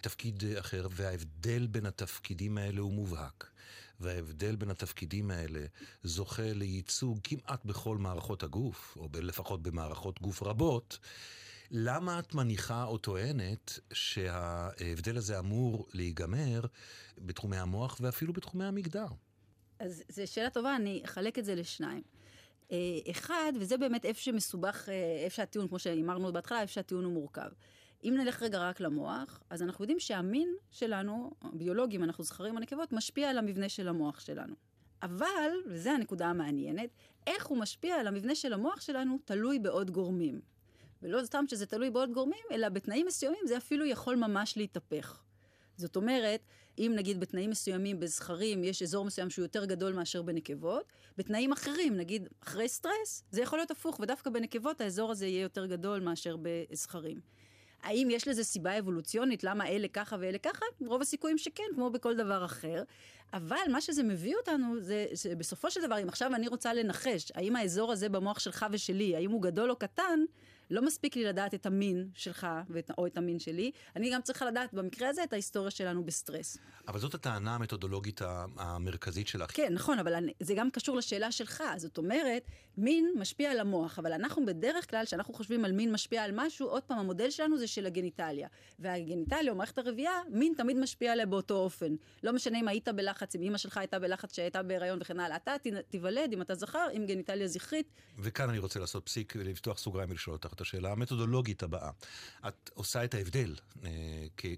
תפקיד 0.00 0.42
אחר, 0.58 0.88
וההבדל 0.90 1.66
בין 1.66 1.86
התפקידים 1.86 2.58
האלה 2.58 2.80
הוא 2.80 2.92
מובהק. 2.92 3.50
וההבדל 4.00 4.56
בין 4.56 4.70
התפקידים 4.70 5.30
האלה 5.30 5.66
זוכה 6.02 6.52
לייצוג 6.52 7.20
כמעט 7.24 7.64
בכל 7.64 7.98
מערכות 7.98 8.42
הגוף, 8.42 8.96
או 8.96 9.08
לפחות 9.14 9.62
במערכות 9.62 10.22
גוף 10.22 10.42
רבות, 10.42 10.98
למה 11.70 12.18
את 12.18 12.34
מניחה 12.34 12.84
או 12.84 12.98
טוענת 12.98 13.78
שההבדל 13.92 15.16
הזה 15.16 15.38
אמור 15.38 15.88
להיגמר 15.92 16.60
בתחומי 17.18 17.56
המוח 17.56 17.98
ואפילו 18.00 18.32
בתחומי 18.32 18.64
המגדר? 18.64 19.06
אז 19.78 20.02
זו 20.08 20.22
שאלה 20.26 20.50
טובה, 20.50 20.76
אני 20.76 21.02
אחלק 21.04 21.38
את 21.38 21.44
זה 21.44 21.54
לשניים. 21.54 22.02
אה, 22.72 22.76
אחד, 23.10 23.52
וזה 23.60 23.76
באמת 23.76 24.04
איפה 24.04 24.20
שמסובך, 24.20 24.88
אה, 24.88 25.24
איפה 25.24 25.36
שהטיעון, 25.36 25.68
כמו 25.68 25.78
שאמרנו 25.78 26.32
בהתחלה, 26.32 26.60
איפה 26.60 26.72
שהטיעון 26.72 27.04
הוא 27.04 27.12
מורכב. 27.12 27.50
אם 28.04 28.14
נלך 28.18 28.42
רגע 28.42 28.58
רק 28.58 28.80
למוח, 28.80 29.42
אז 29.50 29.62
אנחנו 29.62 29.82
יודעים 29.82 30.00
שהמין 30.00 30.48
שלנו, 30.70 31.30
ביולוגים, 31.52 32.04
אנחנו 32.04 32.24
זכרים 32.24 32.54
או 32.54 32.60
נקבות, 32.60 32.92
משפיע 32.92 33.30
על 33.30 33.38
המבנה 33.38 33.68
של 33.68 33.88
המוח 33.88 34.20
שלנו. 34.20 34.54
אבל, 35.02 35.50
וזו 35.66 35.90
הנקודה 35.90 36.26
המעניינת, 36.26 36.90
איך 37.26 37.46
הוא 37.46 37.58
משפיע 37.58 37.96
על 37.96 38.06
המבנה 38.06 38.34
של 38.34 38.52
המוח 38.52 38.80
שלנו 38.80 39.18
תלוי 39.24 39.58
בעוד 39.58 39.90
גורמים. 39.90 40.40
ולא 41.02 41.24
סתם 41.24 41.44
שזה 41.48 41.66
תלוי 41.66 41.90
בעוד 41.90 42.12
גורמים, 42.12 42.44
אלא 42.50 42.68
בתנאים 42.68 43.06
מסוימים 43.06 43.46
זה 43.46 43.56
אפילו 43.56 43.86
יכול 43.86 44.16
ממש 44.16 44.56
להתהפך. 44.56 45.22
זאת 45.76 45.96
אומרת, 45.96 46.40
אם 46.78 46.92
נגיד 46.96 47.20
בתנאים 47.20 47.50
מסוימים 47.50 48.00
בזכרים 48.00 48.64
יש 48.64 48.82
אזור 48.82 49.04
מסוים 49.04 49.30
שהוא 49.30 49.44
יותר 49.44 49.64
גדול 49.64 49.92
מאשר 49.92 50.22
בנקבות, 50.22 50.92
בתנאים 51.18 51.52
אחרים, 51.52 51.96
נגיד 51.96 52.28
אחרי 52.42 52.68
סטרס, 52.68 53.24
זה 53.30 53.42
יכול 53.42 53.58
להיות 53.58 53.70
הפוך, 53.70 54.00
ודווקא 54.00 54.30
בנקבות 54.30 54.80
האזור 54.80 55.10
הזה 55.10 55.26
יהיה 55.26 55.42
יותר 55.42 55.66
גדול 55.66 56.00
מאשר 56.00 56.36
בזכרים. 56.42 57.20
האם 57.82 58.08
יש 58.10 58.28
לזה 58.28 58.44
סיבה 58.44 58.78
אבולוציונית, 58.78 59.44
למה 59.44 59.68
אלה 59.68 59.88
ככה 59.88 60.16
ואלה 60.20 60.38
ככה? 60.38 60.64
רוב 60.86 61.02
הסיכויים 61.02 61.38
שכן, 61.38 61.64
כמו 61.74 61.90
בכל 61.90 62.16
דבר 62.16 62.44
אחר. 62.44 62.82
אבל 63.32 63.56
מה 63.72 63.80
שזה 63.80 64.02
מביא 64.02 64.36
אותנו, 64.36 64.80
זה 64.80 65.06
שבסופו 65.14 65.70
של 65.70 65.82
דבר, 65.86 66.02
אם 66.02 66.08
עכשיו 66.08 66.34
אני 66.34 66.48
רוצה 66.48 66.74
לנחש, 66.74 67.32
האם 67.34 67.56
האזור 67.56 67.92
הזה 67.92 68.08
במוח 68.08 68.38
שלך 68.38 68.66
ושלי, 68.70 69.16
האם 69.16 69.30
הוא 69.30 69.42
גדול 69.42 69.70
או 69.70 69.76
קטן, 69.76 70.20
לא 70.70 70.82
מספיק 70.82 71.16
לי 71.16 71.24
לדעת 71.24 71.54
את 71.54 71.66
המין 71.66 72.08
שלך 72.14 72.46
ואת, 72.70 72.90
או 72.98 73.06
את 73.06 73.18
המין 73.18 73.38
שלי, 73.38 73.70
אני 73.96 74.10
גם 74.12 74.22
צריכה 74.22 74.46
לדעת 74.46 74.74
במקרה 74.74 75.08
הזה 75.08 75.24
את 75.24 75.32
ההיסטוריה 75.32 75.70
שלנו 75.70 76.04
בסטרס. 76.04 76.58
אבל 76.88 76.98
זאת 76.98 77.14
הטענה 77.14 77.54
המתודולוגית 77.54 78.20
המרכזית 78.56 79.28
שלך. 79.28 79.50
כן, 79.54 79.72
נכון, 79.74 79.98
אבל 79.98 80.14
אני, 80.14 80.32
זה 80.40 80.54
גם 80.54 80.70
קשור 80.70 80.96
לשאלה 80.96 81.32
שלך. 81.32 81.62
זאת 81.76 81.98
אומרת, 81.98 82.42
מין 82.76 83.12
משפיע 83.16 83.50
על 83.50 83.60
המוח, 83.60 83.98
אבל 83.98 84.12
אנחנו 84.12 84.46
בדרך 84.46 84.90
כלל, 84.90 85.04
כשאנחנו 85.04 85.34
חושבים 85.34 85.64
על 85.64 85.72
מין 85.72 85.92
משפיע 85.92 86.22
על 86.22 86.30
משהו, 86.34 86.68
עוד 86.68 86.82
פעם, 86.82 86.98
המודל 86.98 87.30
שלנו 87.30 87.58
זה 87.58 87.66
של 87.66 87.86
הגניטליה. 87.86 88.48
והגניטליה, 88.78 89.52
או 89.52 89.56
מערכת 89.56 89.78
הרבייה, 89.78 90.12
מין 90.28 90.54
תמיד 90.56 90.76
משפיע 90.76 91.12
עליה 91.12 91.26
באותו 91.26 91.54
אופן. 91.56 91.94
לא 92.22 92.32
משנה 92.32 92.60
אם 92.60 92.68
היית 92.68 92.88
בלחץ, 92.88 93.36
אם 93.36 93.42
אימא 93.42 93.58
שלך 93.58 93.76
הייתה 93.78 93.98
בלחץ 93.98 94.36
שהייתה 94.36 94.62
בהיריון 94.62 94.98
וכן 95.00 95.20
הלאה. 95.20 95.36
אתה 95.36 95.54
תיוולד, 95.88 96.32
אם 96.32 96.42
אתה 96.42 96.54
זכר, 96.54 96.86
עם 96.92 97.06
גניטליה 97.06 97.48
זכרית. 97.48 97.92
וכאן 98.18 98.48
אני 98.48 98.58
רוצה 98.58 98.80
לעשות 98.80 99.06
פסיק 99.06 99.34
ולפתוח 99.36 99.78
סוגריים 99.78 100.10
ולשאול 100.10 100.36
אותך 100.36 100.53
את 100.54 100.60
השאלה 100.60 100.92
המתודולוגית 100.92 101.62
הבאה. 101.62 101.90
את 102.48 102.70
עושה 102.74 103.04
את 103.04 103.14
ההבדל, 103.14 103.54
אה, 103.84 103.90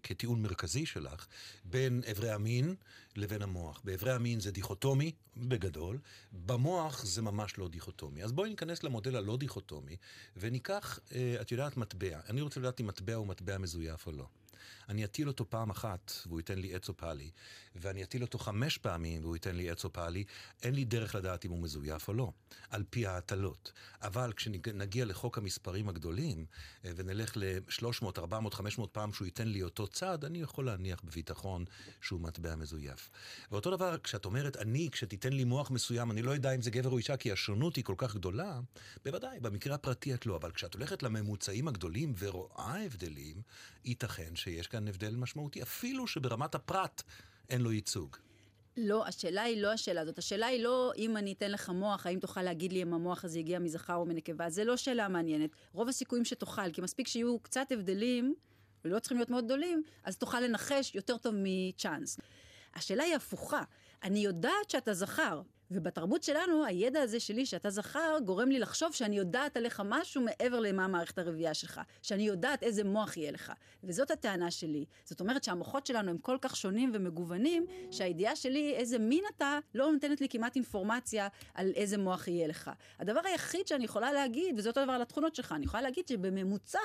כטיעון 0.03 0.43
מרכזי 0.43 0.87
שלך, 0.87 1.27
בין 1.65 2.03
אברי 2.11 2.31
המין 2.31 2.75
לבין 3.17 3.43
המוח. 3.43 3.81
באברי 3.85 4.13
המין 4.13 4.41
זה 4.41 4.51
דיכוטומי, 4.51 5.13
בגדול, 5.37 5.99
במוח 6.33 7.05
זה 7.05 7.23
ממש 7.23 7.59
לא 7.59 7.69
דיכוטומי. 7.69 8.25
אז 8.25 8.33
בואי 8.33 8.51
ניכנס 8.51 8.83
למודל 8.83 9.17
הלא 9.17 9.37
דיכוטומי, 9.37 9.97
וניקח, 10.37 10.99
אה, 11.15 11.37
את 11.41 11.53
יודעת, 11.53 11.77
מטבע. 11.77 12.21
אני 12.29 12.41
רוצה 12.41 12.61
לדעת 12.61 12.81
אם 12.81 12.87
מטבע 12.87 13.15
הוא 13.15 13.27
מטבע 13.27 13.59
מזויף 13.59 14.07
או 14.07 14.13
לא. 14.13 14.27
אני 14.89 15.05
אטיל 15.05 15.29
אותו 15.29 15.51
פעם 15.51 15.71
אחת 15.71 16.13
והוא 16.27 16.41
ייתן 16.41 16.59
לי 16.59 16.75
עץ 16.75 16.89
אופלי, 16.89 17.31
ואני 17.75 18.03
אטיל 18.03 18.23
אותו 18.23 18.39
חמש 18.39 18.79
פעמים 18.79 19.23
והוא 19.23 19.37
ייתן 19.37 19.57
לי 19.57 19.71
עץ 19.71 19.85
אופלי, 19.85 20.25
אין 20.63 20.75
לי 20.75 20.85
דרך 20.85 21.15
לדעת 21.15 21.45
אם 21.45 21.51
הוא 21.51 21.59
מזויף 21.63 22.09
או 22.09 22.15
לא, 22.15 22.33
על 22.71 22.85
פי 22.91 23.07
ההטלות. 23.07 23.73
אבל 24.03 24.33
כשנגיע 24.33 25.05
לחוק 25.05 25.39
המספרים 25.39 25.89
הגדולים, 25.89 26.47
אה, 26.85 26.91
ונלך 26.97 27.37
ל-300, 27.37 28.19
400, 28.19 28.55
500 28.55 28.91
פעם 28.93 29.13
שהוא 29.13 29.27
ייתן 29.27 29.49
לי 29.49 29.63
אותו 29.63 29.87
צד, 29.87 30.25
אני 30.25 30.41
יכול 30.41 30.67
להניח 30.67 31.01
בביטחון 31.05 31.65
שהוא 32.01 32.21
מטבע 32.21 32.55
מזויף. 32.55 33.11
ואותו 33.51 33.71
דבר, 33.71 33.99
כשאת 33.99 34.25
אומרת, 34.25 34.57
אני, 34.57 34.89
כשתיתן 34.93 35.33
לי 35.33 35.45
מוח 35.45 35.71
מסוים, 35.71 36.11
אני 36.11 36.23
לא 36.23 36.31
יודע 36.31 36.55
אם 36.55 36.63
זה 36.63 36.71
גבר 36.71 36.91
או 36.91 36.99
אישה, 36.99 37.17
כי 37.17 37.33
השונות 37.33 37.77
היא 37.77 37.85
כל 37.85 37.95
כך 37.97 38.15
גדולה, 38.15 38.61
בוודאי, 39.05 39.41
במקרה 39.41 39.75
הפרטי 39.75 40.15
את 40.15 40.27
לא, 40.27 40.37
אבל 40.37 40.51
כשאת 40.51 40.75
הולכת 40.75 41.03
לממוצעים 41.03 41.69
הגדולים 41.69 42.15
ורואה 42.19 42.85
הבדלים, 42.85 43.43
ייתכן 43.85 44.37
שיש 44.57 44.67
כאן 44.67 44.89
הבדל 44.89 45.17
משמעותי, 45.17 45.63
אפילו 45.63 46.07
שברמת 46.07 46.55
הפרט 46.55 47.03
אין 47.49 47.61
לו 47.61 47.73
ייצוג. 47.73 48.17
לא, 48.77 49.07
השאלה 49.07 49.43
היא 49.43 49.63
לא 49.63 49.73
השאלה 49.73 50.01
הזאת. 50.01 50.19
השאלה 50.19 50.47
היא 50.47 50.63
לא 50.63 50.93
אם 50.97 51.17
אני 51.17 51.33
אתן 51.33 51.51
לך 51.51 51.69
מוח, 51.69 52.07
האם 52.07 52.19
תוכל 52.19 52.43
להגיד 52.43 52.73
לי 52.73 52.83
אם 52.83 52.95
המוח 52.95 53.25
הזה 53.25 53.39
הגיע 53.39 53.59
מזכר 53.59 53.95
או 53.95 54.07
מנקבה. 54.07 54.51
זה 54.51 54.65
לא 54.65 54.77
שאלה 54.77 55.09
מעניינת. 55.09 55.51
רוב 55.73 55.89
הסיכויים 55.89 56.25
שתוכל, 56.25 56.73
כי 56.73 56.81
מספיק 56.81 57.09
שיהיו 57.09 57.39
קצת 57.39 57.73
הבדלים, 57.73 58.35
ולא 58.85 58.99
צריכים 58.99 59.19
להיות 59.19 59.31
מאוד 59.31 59.45
גדולים, 59.45 59.83
אז 60.05 60.17
תוכל 60.17 60.41
לנחש 60.41 60.95
יותר 60.95 61.17
טוב 61.17 61.35
מצ'אנס. 61.39 62.21
השאלה 62.75 63.05
היא 63.05 63.17
הפוכה. 63.17 63.63
אני 64.03 64.19
יודעת 64.19 64.71
שאתה 64.71 64.95
זכר, 64.95 65.43
ובתרבות 65.71 66.23
שלנו, 66.23 66.65
הידע 66.65 67.01
הזה 67.01 67.21
שלי 67.21 67.47
שאתה 67.47 67.71
זכר, 67.71 68.17
גורם 68.25 68.49
לי 68.49 68.59
לחשוב 68.59 68.93
שאני 68.93 69.17
יודעת 69.17 69.57
עליך 69.57 69.83
משהו 69.85 70.23
מעבר 70.23 70.61
למה 70.61 70.89
מערכת 70.89 71.19
הרבייה 71.19 71.55
שלך. 71.55 71.81
שאני 72.03 72.23
יודעת 72.23 72.63
איזה 72.63 72.85
מוח 72.85 73.17
יהיה 73.17 73.33
לך. 73.33 73.53
וזאת 73.85 74.11
הטענה 74.11 74.51
שלי. 74.51 74.85
זאת 75.05 75.21
אומרת 75.21 75.45
שהמוחות 75.45 75.87
שלנו 75.87 76.11
הם 76.11 76.19
כל 76.19 76.37
כך 76.41 76.57
שונים 76.57 76.91
ומגוונים, 76.95 77.67
שהידיעה 77.91 78.37
שלי 78.37 78.75
איזה 78.75 78.99
מין 78.99 79.25
אתה, 79.37 79.59
לא 79.75 79.93
נותנת 79.93 80.21
לי 80.21 80.29
כמעט 80.29 80.57
אינפורמציה 80.57 81.29
על 81.55 81.73
איזה 81.77 81.99
מוח 81.99 82.29
יהיה 82.29 82.47
לך. 82.47 82.71
הדבר 82.99 83.21
היחיד 83.25 83.67
שאני 83.67 83.85
יכולה 83.85 84.13
להגיד, 84.13 84.59
וזה 84.59 84.69
אותו 84.69 84.85
דבר 84.85 84.93
על 84.93 85.03
התכונות 85.03 85.35
שלך, 85.35 85.53
אני 85.53 85.65
יכולה 85.65 85.83
להגיד 85.83 86.09
שבממוצע 86.09 86.79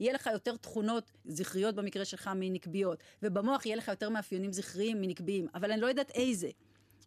יהיה 0.00 0.12
לך 0.12 0.28
יותר 0.32 0.56
תכונות 0.56 1.10
זכריות 1.24 1.74
במקרה 1.74 2.04
שלך 2.04 2.30
מנקביות, 2.34 3.02
ובמוח 3.22 3.66
יהיה 3.66 3.76
לך 3.76 3.88
יותר 3.88 4.08
מאפיינים 4.08 4.52
זכריים 4.52 5.00
מנקביים, 5.00 5.46
אבל 5.54 5.72
אני 5.72 5.80
לא 5.80 5.86
יודעת 5.86 6.10
איזה. 6.10 6.48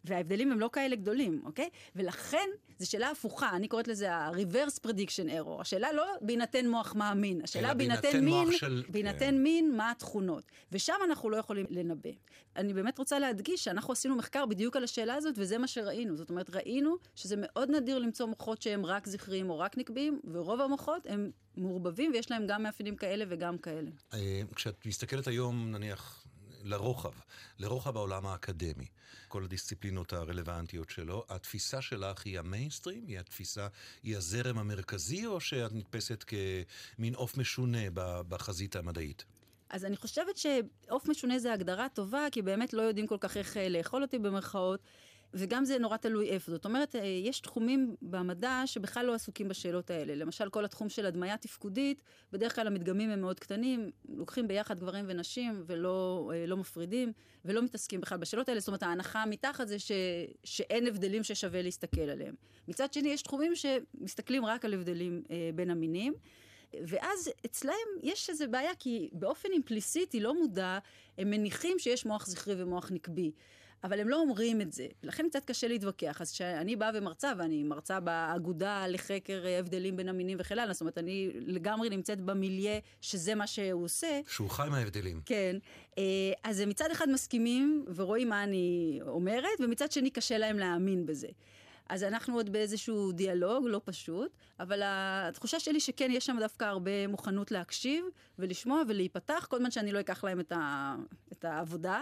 וההבדלים 0.07 0.51
הם 0.51 0.59
לא 0.59 0.69
כאלה 0.73 0.95
גדולים, 0.95 1.41
אוקיי? 1.45 1.69
ולכן, 1.95 2.47
זו 2.79 2.89
שאלה 2.89 3.09
הפוכה, 3.09 3.49
אני 3.55 3.67
קוראת 3.67 3.87
לזה 3.87 4.13
ה-reverse 4.13 4.87
prediction 4.87 5.29
error. 5.29 5.61
השאלה 5.61 5.93
לא 5.93 6.05
בהינתן 6.21 6.69
מוח 6.69 6.95
מאמין, 6.95 7.41
השאלה 7.43 7.73
בהינתן 7.73 8.25
מין, 8.25 8.51
של... 8.51 8.83
בהינתן 8.89 9.19
כן. 9.19 9.43
מין, 9.43 9.77
מה 9.77 9.91
התכונות. 9.91 10.43
ושם 10.71 10.93
אנחנו 11.05 11.29
לא 11.29 11.37
יכולים 11.37 11.65
לנבא. 11.69 12.09
אני 12.55 12.73
באמת 12.73 12.97
רוצה 12.97 13.19
להדגיש 13.19 13.63
שאנחנו 13.63 13.93
עשינו 13.93 14.15
מחקר 14.15 14.45
בדיוק 14.45 14.75
על 14.75 14.83
השאלה 14.83 15.15
הזאת, 15.15 15.35
וזה 15.37 15.57
מה 15.57 15.67
שראינו. 15.67 16.15
זאת 16.15 16.29
אומרת, 16.29 16.49
ראינו 16.49 16.95
שזה 17.15 17.35
מאוד 17.37 17.71
נדיר 17.71 17.99
למצוא 17.99 18.25
מוחות 18.25 18.61
שהם 18.61 18.85
רק 18.85 19.07
זכריים 19.07 19.49
או 19.49 19.59
רק 19.59 19.77
נקביים, 19.77 20.19
ורוב 20.31 20.61
המוחות 20.61 21.07
הם 21.09 21.31
מעורבבים 21.57 22.11
ויש 22.11 22.31
להם 22.31 22.47
גם 22.47 22.63
מאפיינים 22.63 22.95
כאלה 22.95 23.25
וגם 23.29 23.57
כאלה. 23.57 23.89
אה, 24.13 24.41
כשאת 24.55 24.85
מסתכלת 24.85 25.27
היום, 25.27 25.71
נניח, 25.71 26.27
לרוחב, 26.67 27.13
לרוחב 27.59 27.97
העולם 27.97 28.25
האקדמי, 28.25 28.85
כל 29.27 29.43
הדיסציפלינות 29.43 30.13
הרלוונטיות 30.13 30.89
שלו. 30.89 31.25
התפיסה 31.29 31.81
שלך 31.81 32.25
היא 32.25 32.39
המיינסטרים? 32.39 33.07
היא 33.07 33.19
התפיסה, 33.19 33.67
היא 34.03 34.17
הזרם 34.17 34.57
המרכזי, 34.57 35.25
או 35.25 35.39
שאת 35.39 35.73
נתפסת 35.73 36.23
כמין 36.27 37.15
עוף 37.15 37.37
משונה 37.37 37.79
בחזית 38.27 38.75
המדעית? 38.75 39.25
אז 39.69 39.85
אני 39.85 39.97
חושבת 39.97 40.37
שעוף 40.37 41.07
משונה 41.07 41.39
זה 41.39 41.53
הגדרה 41.53 41.89
טובה, 41.89 42.27
כי 42.31 42.41
באמת 42.41 42.73
לא 42.73 42.81
יודעים 42.81 43.07
כל 43.07 43.17
כך 43.19 43.37
איך 43.37 43.57
אה, 43.57 43.69
לאכול 43.69 44.01
אותי 44.01 44.19
במרכאות. 44.19 44.79
וגם 45.33 45.65
זה 45.65 45.77
נורא 45.77 45.97
תלוי 45.97 46.29
איפה. 46.29 46.51
זאת 46.51 46.65
אומרת, 46.65 46.95
אה, 46.95 47.05
יש 47.05 47.39
תחומים 47.39 47.95
במדע 48.01 48.61
שבכלל 48.65 49.05
לא 49.05 49.13
עסוקים 49.13 49.47
בשאלות 49.47 49.89
האלה. 49.89 50.15
למשל, 50.15 50.49
כל 50.49 50.65
התחום 50.65 50.89
של 50.89 51.05
הדמיה 51.05 51.37
תפקודית, 51.37 52.01
בדרך 52.31 52.55
כלל 52.55 52.67
המדגמים 52.67 53.09
הם 53.09 53.21
מאוד 53.21 53.39
קטנים, 53.39 53.91
לוקחים 54.09 54.47
ביחד 54.47 54.79
גברים 54.79 55.05
ונשים 55.07 55.63
ולא 55.65 56.31
אה, 56.33 56.45
לא 56.45 56.57
מפרידים, 56.57 57.13
ולא 57.45 57.61
מתעסקים 57.61 58.01
בכלל 58.01 58.17
בשאלות 58.17 58.49
האלה. 58.49 58.59
זאת 58.59 58.67
אומרת, 58.67 58.83
ההנחה 58.83 59.25
מתחת 59.25 59.67
זה 59.67 59.79
ש, 59.79 59.91
שאין 60.43 60.87
הבדלים 60.87 61.23
ששווה 61.23 61.61
להסתכל 61.61 62.01
עליהם. 62.01 62.35
מצד 62.67 62.93
שני, 62.93 63.09
יש 63.09 63.21
תחומים 63.21 63.51
שמסתכלים 63.55 64.45
רק 64.45 64.65
על 64.65 64.73
הבדלים 64.73 65.23
אה, 65.31 65.49
בין 65.55 65.71
המינים. 65.71 66.13
ואז 66.73 67.31
אצלהם 67.45 67.87
יש 68.03 68.29
איזו 68.29 68.45
בעיה, 68.49 68.75
כי 68.79 69.09
באופן 69.13 69.49
אימפליסיטי, 69.53 70.19
לא 70.19 70.39
מודע, 70.39 70.79
הם 71.17 71.29
מניחים 71.29 71.79
שיש 71.79 72.05
מוח 72.05 72.27
זכרי 72.27 72.63
ומוח 72.63 72.91
נקבי. 72.91 73.31
אבל 73.83 73.99
הם 73.99 74.09
לא 74.09 74.19
אומרים 74.19 74.61
את 74.61 74.71
זה, 74.71 74.87
לכן 75.03 75.25
קצת 75.29 75.45
קשה 75.45 75.67
להתווכח. 75.67 76.21
אז 76.21 76.31
כשאני 76.31 76.75
באה 76.75 76.91
ומרצה, 76.93 77.33
ואני 77.37 77.63
מרצה 77.63 77.99
באגודה 77.99 78.87
לחקר 78.87 79.43
הבדלים 79.59 79.97
בין 79.97 80.09
המינים 80.09 80.37
וכן 80.41 80.59
הלאה, 80.59 80.73
זאת 80.73 80.81
אומרת, 80.81 80.97
אני 80.97 81.31
לגמרי 81.33 81.89
נמצאת 81.89 82.21
במיליה 82.21 82.79
שזה 83.01 83.35
מה 83.35 83.47
שהוא 83.47 83.83
עושה. 83.83 84.19
שהוא 84.27 84.49
חי 84.49 84.67
מההבדלים. 84.71 85.21
כן. 85.25 85.55
אה, 85.97 86.03
אז 86.43 86.59
הם 86.59 86.69
מצד 86.69 86.91
אחד 86.91 87.09
מסכימים 87.09 87.85
ורואים 87.95 88.29
מה 88.29 88.43
אני 88.43 88.99
אומרת, 89.07 89.59
ומצד 89.59 89.91
שני 89.91 90.09
קשה 90.09 90.37
להם 90.37 90.59
להאמין 90.59 91.05
בזה. 91.05 91.27
אז 91.89 92.03
אנחנו 92.03 92.35
עוד 92.35 92.49
באיזשהו 92.49 93.11
דיאלוג 93.11 93.65
לא 93.67 93.81
פשוט, 93.85 94.31
אבל 94.59 94.81
התחושה 94.85 95.59
שלי 95.59 95.79
שכן, 95.79 96.11
יש 96.11 96.25
שם 96.25 96.37
דווקא 96.39 96.65
הרבה 96.65 97.07
מוכנות 97.07 97.51
להקשיב 97.51 98.05
ולשמוע 98.39 98.81
ולהיפתח, 98.87 99.47
כל 99.49 99.57
זמן 99.57 99.71
שאני 99.71 99.91
לא 99.91 99.99
אקח 99.99 100.23
להם 100.23 100.39
את, 100.39 100.51
ה... 100.51 100.95
את 101.31 101.45
העבודה, 101.45 102.01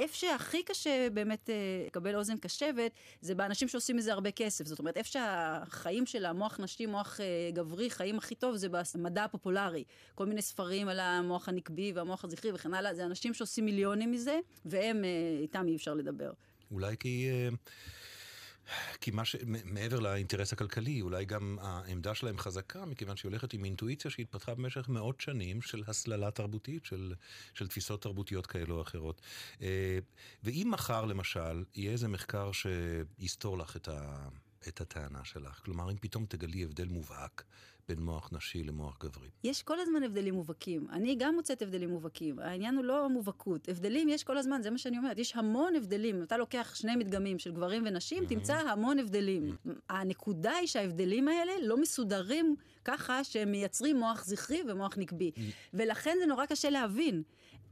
איפה 0.00 0.16
שהכי 0.16 0.62
קשה 0.62 1.08
באמת 1.12 1.50
אה, 1.50 1.54
לקבל 1.86 2.16
אוזן 2.16 2.36
קשבת, 2.36 2.92
זה 3.20 3.34
באנשים 3.34 3.68
שעושים 3.68 3.96
מזה 3.96 4.12
הרבה 4.12 4.30
כסף. 4.30 4.66
זאת 4.66 4.78
אומרת, 4.78 4.96
איפה 4.96 5.08
שהחיים 5.08 6.06
של 6.06 6.26
המוח 6.26 6.60
נשי, 6.60 6.86
מוח 6.86 7.20
אה, 7.20 7.50
גברי, 7.52 7.90
חיים 7.90 8.18
הכי 8.18 8.34
טוב, 8.34 8.56
זה 8.56 8.68
במדע 8.68 9.24
הפופולרי. 9.24 9.84
כל 10.14 10.26
מיני 10.26 10.42
ספרים 10.42 10.88
על 10.88 11.00
המוח 11.00 11.48
הנקבי 11.48 11.92
והמוח 11.92 12.24
הזכרי 12.24 12.52
וכן 12.52 12.74
הלאה, 12.74 12.94
זה 12.94 13.04
אנשים 13.04 13.34
שעושים 13.34 13.64
מיליונים 13.64 14.12
מזה, 14.12 14.38
והם, 14.64 15.04
איתם 15.40 15.66
אי 15.68 15.76
אפשר 15.76 15.94
לדבר. 15.94 16.30
אולי 16.70 16.96
כי... 17.00 17.28
כי 19.00 19.10
מה 19.10 19.24
ש... 19.24 19.36
מעבר 19.64 19.98
לאינטרס 19.98 20.52
הכלכלי, 20.52 21.00
אולי 21.00 21.24
גם 21.24 21.58
העמדה 21.60 22.14
שלהם 22.14 22.38
חזקה, 22.38 22.84
מכיוון 22.84 23.16
שהיא 23.16 23.30
הולכת 23.30 23.52
עם 23.52 23.64
אינטואיציה 23.64 24.10
שהתפתחה 24.10 24.54
במשך 24.54 24.88
מאות 24.88 25.20
שנים 25.20 25.62
של 25.62 25.82
הסללה 25.86 26.30
תרבותית, 26.30 26.84
של, 26.84 27.14
של 27.54 27.68
תפיסות 27.68 28.02
תרבותיות 28.02 28.46
כאלו 28.46 28.76
או 28.76 28.82
אחרות. 28.82 29.20
אה, 29.62 29.98
ואם 30.44 30.68
מחר, 30.70 31.04
למשל, 31.04 31.64
יהיה 31.74 31.92
איזה 31.92 32.08
מחקר 32.08 32.50
שיסתור 32.52 33.58
לך 33.58 33.76
את, 33.76 33.88
ה... 33.88 34.28
את 34.68 34.80
הטענה 34.80 35.24
שלך, 35.24 35.60
כלומר, 35.64 35.90
אם 35.90 35.96
פתאום 35.96 36.26
תגלי 36.26 36.64
הבדל 36.64 36.88
מובהק 36.88 37.44
בין 37.88 38.02
מוח 38.02 38.30
נשי 38.32 38.62
למוח 38.64 38.98
גברי. 39.00 39.28
יש 39.44 39.62
כל 39.62 39.80
הזמן 39.80 40.02
הבדלים 40.02 40.34
מובהקים. 40.34 40.86
אני 40.90 41.14
גם 41.14 41.34
מוצאת 41.34 41.62
הבדלים 41.62 41.90
מובהקים. 41.90 42.38
העניין 42.38 42.76
הוא 42.76 42.84
לא 42.84 43.04
המובהקות. 43.04 43.68
הבדלים 43.68 44.08
יש 44.08 44.24
כל 44.24 44.38
הזמן, 44.38 44.62
זה 44.62 44.70
מה 44.70 44.78
שאני 44.78 44.98
אומרת. 44.98 45.18
יש 45.18 45.36
המון 45.36 45.76
הבדלים. 45.76 46.22
אתה 46.22 46.36
לוקח 46.36 46.72
שני 46.74 46.96
מדגמים 46.96 47.38
של 47.38 47.52
גברים 47.52 47.82
ונשים, 47.86 48.24
mm-hmm. 48.24 48.28
תמצא 48.28 48.54
המון 48.54 48.98
הבדלים. 48.98 49.56
Mm-hmm. 49.66 49.70
הנקודה 49.88 50.52
היא 50.52 50.66
שההבדלים 50.66 51.28
האלה 51.28 51.52
לא 51.62 51.76
מסודרים 51.76 52.56
ככה 52.84 53.24
שהם 53.24 53.50
מייצרים 53.50 53.96
מוח 53.96 54.24
זכרי 54.24 54.62
ומוח 54.68 54.98
נקבי. 54.98 55.30
Mm-hmm. 55.34 55.40
ולכן 55.74 56.16
זה 56.20 56.26
נורא 56.26 56.46
קשה 56.46 56.70
להבין. 56.70 57.22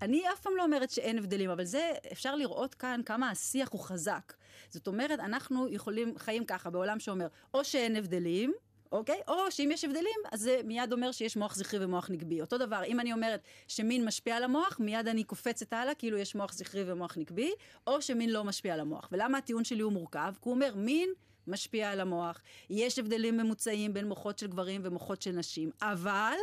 אני 0.03 0.22
אף 0.33 0.40
פעם 0.40 0.53
לא 0.57 0.64
אומרת 0.64 0.90
שאין 0.90 1.18
הבדלים, 1.18 1.51
אבל 1.51 1.64
זה, 1.64 1.92
אפשר 2.12 2.37
לראות 2.37 2.74
כאן 2.74 3.01
כמה 3.07 3.31
השיח 3.31 3.68
הוא 3.72 3.81
חזק. 3.81 4.33
זאת 4.68 4.87
אומרת, 4.87 5.21
אנחנו 5.21 5.68
יכולים, 5.68 6.18
חיים 6.18 6.44
ככה, 6.44 6.71
בעולם 6.71 7.01
שאומר, 7.01 7.27
או 7.55 7.64
שאין 7.64 7.97
הבדלים, 7.97 8.53
אוקיי? 8.92 9.21
או 9.29 9.51
שאם 9.51 9.71
יש 9.73 9.85
הבדלים, 9.85 10.21
אז 10.33 10.40
זה 10.40 10.61
מיד 10.64 10.92
אומר 10.92 11.12
שיש 11.12 11.37
מוח 11.37 11.55
זכרי 11.55 11.85
ומוח 11.85 12.11
נקבי. 12.11 12.40
אותו 12.40 12.59
דבר, 12.59 12.85
אם 12.87 13.01
אני 13.01 13.12
אומרת 13.12 13.40
שמין 13.68 14.05
משפיע 14.05 14.37
על 14.37 14.44
המוח, 14.44 14.81
מיד 14.81 15.09
אני 15.09 15.25
קופצת 15.25 15.73
הלאה, 15.73 15.94
כאילו 15.94 16.18
יש 16.18 16.35
מוח 16.35 16.53
זכרי 16.53 16.92
ומוח 16.92 17.16
נקבי, 17.16 17.53
או 17.87 18.03
שמין 18.03 18.31
לא 18.31 18.44
משפיע 18.44 18.75
על 18.75 18.81
המוח. 18.81 19.09
ולמה 19.12 19.38
הטיעון 19.38 19.64
שלי 19.64 19.83
הוא 19.83 19.92
מורכב? 19.92 20.33
כי 20.42 20.49
הוא 20.49 20.55
אומר, 20.55 20.75
מין 20.77 21.11
משפיע 21.47 21.90
על 21.90 22.01
המוח, 22.01 22.42
יש 22.71 22.99
הבדלים 22.99 23.37
ממוצעים 23.37 23.94
בין 23.94 24.09
מוחות 24.09 24.38
של 24.38 24.47
גברים 24.47 24.81
ומוחות 24.85 25.23
של 25.23 25.33
נשים, 25.33 25.71
אבל 25.83 26.37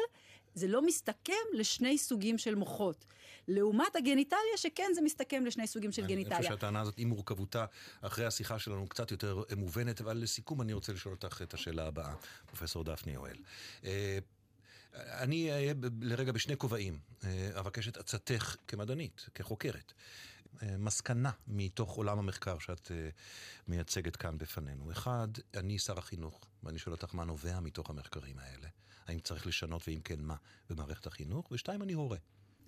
זה 0.55 0.67
לא 0.67 0.85
מסתכם 0.85 1.33
לשני 1.53 1.97
סוגים 1.97 2.37
של 2.37 2.55
מוחות. 2.55 3.05
לעומת 3.47 3.95
הגניטליה, 3.95 4.57
שכן 4.57 4.91
זה 4.95 5.01
מסתכם 5.01 5.45
לשני 5.45 5.67
סוגים 5.67 5.91
של 5.91 6.05
גניטליה. 6.05 6.37
אני 6.37 6.43
חושב 6.43 6.55
שהטענה 6.55 6.81
הזאת, 6.81 6.93
עם 6.97 7.09
מורכבותה, 7.09 7.65
אחרי 8.01 8.25
השיחה 8.25 8.59
שלנו 8.59 8.87
קצת 8.87 9.11
יותר 9.11 9.43
מובנת, 9.57 10.01
אבל 10.01 10.17
לסיכום 10.17 10.61
אני 10.61 10.73
רוצה 10.73 10.93
לשאול 10.93 11.13
אותך 11.13 11.41
את 11.41 11.53
השאלה 11.53 11.87
הבאה, 11.87 12.13
פרופסור 12.45 12.83
דפני 12.83 13.13
יואל. 13.13 13.35
אה, 13.83 14.19
אני 14.93 15.51
אהיה 15.51 15.73
לרגע 16.01 16.31
בשני 16.31 16.57
כובעים. 16.57 16.99
אה, 17.23 17.49
אבקש 17.59 17.87
את 17.87 17.97
עצתך 17.97 18.55
כמדענית, 18.67 19.29
כחוקרת. 19.35 19.93
אה, 20.63 20.77
מסקנה 20.77 21.31
מתוך 21.47 21.91
עולם 21.95 22.19
המחקר 22.19 22.59
שאת 22.59 22.91
מייצגת 23.67 24.15
כאן 24.15 24.37
בפנינו. 24.37 24.91
אחד, 24.91 25.27
אני 25.53 25.79
שר 25.79 25.97
החינוך, 25.97 26.39
ואני 26.63 26.79
שואל 26.79 26.95
אותך 26.95 27.15
מה 27.15 27.25
נובע 27.25 27.59
מתוך 27.59 27.89
המחקרים 27.89 28.39
האלה. 28.39 28.67
האם 29.07 29.19
צריך 29.19 29.47
לשנות, 29.47 29.81
ואם 29.87 29.99
כן, 30.03 30.19
מה 30.19 30.35
במערכת 30.69 31.07
החינוך? 31.07 31.51
ושתיים, 31.51 31.81
אני 31.81 31.93
הורה. 31.93 32.17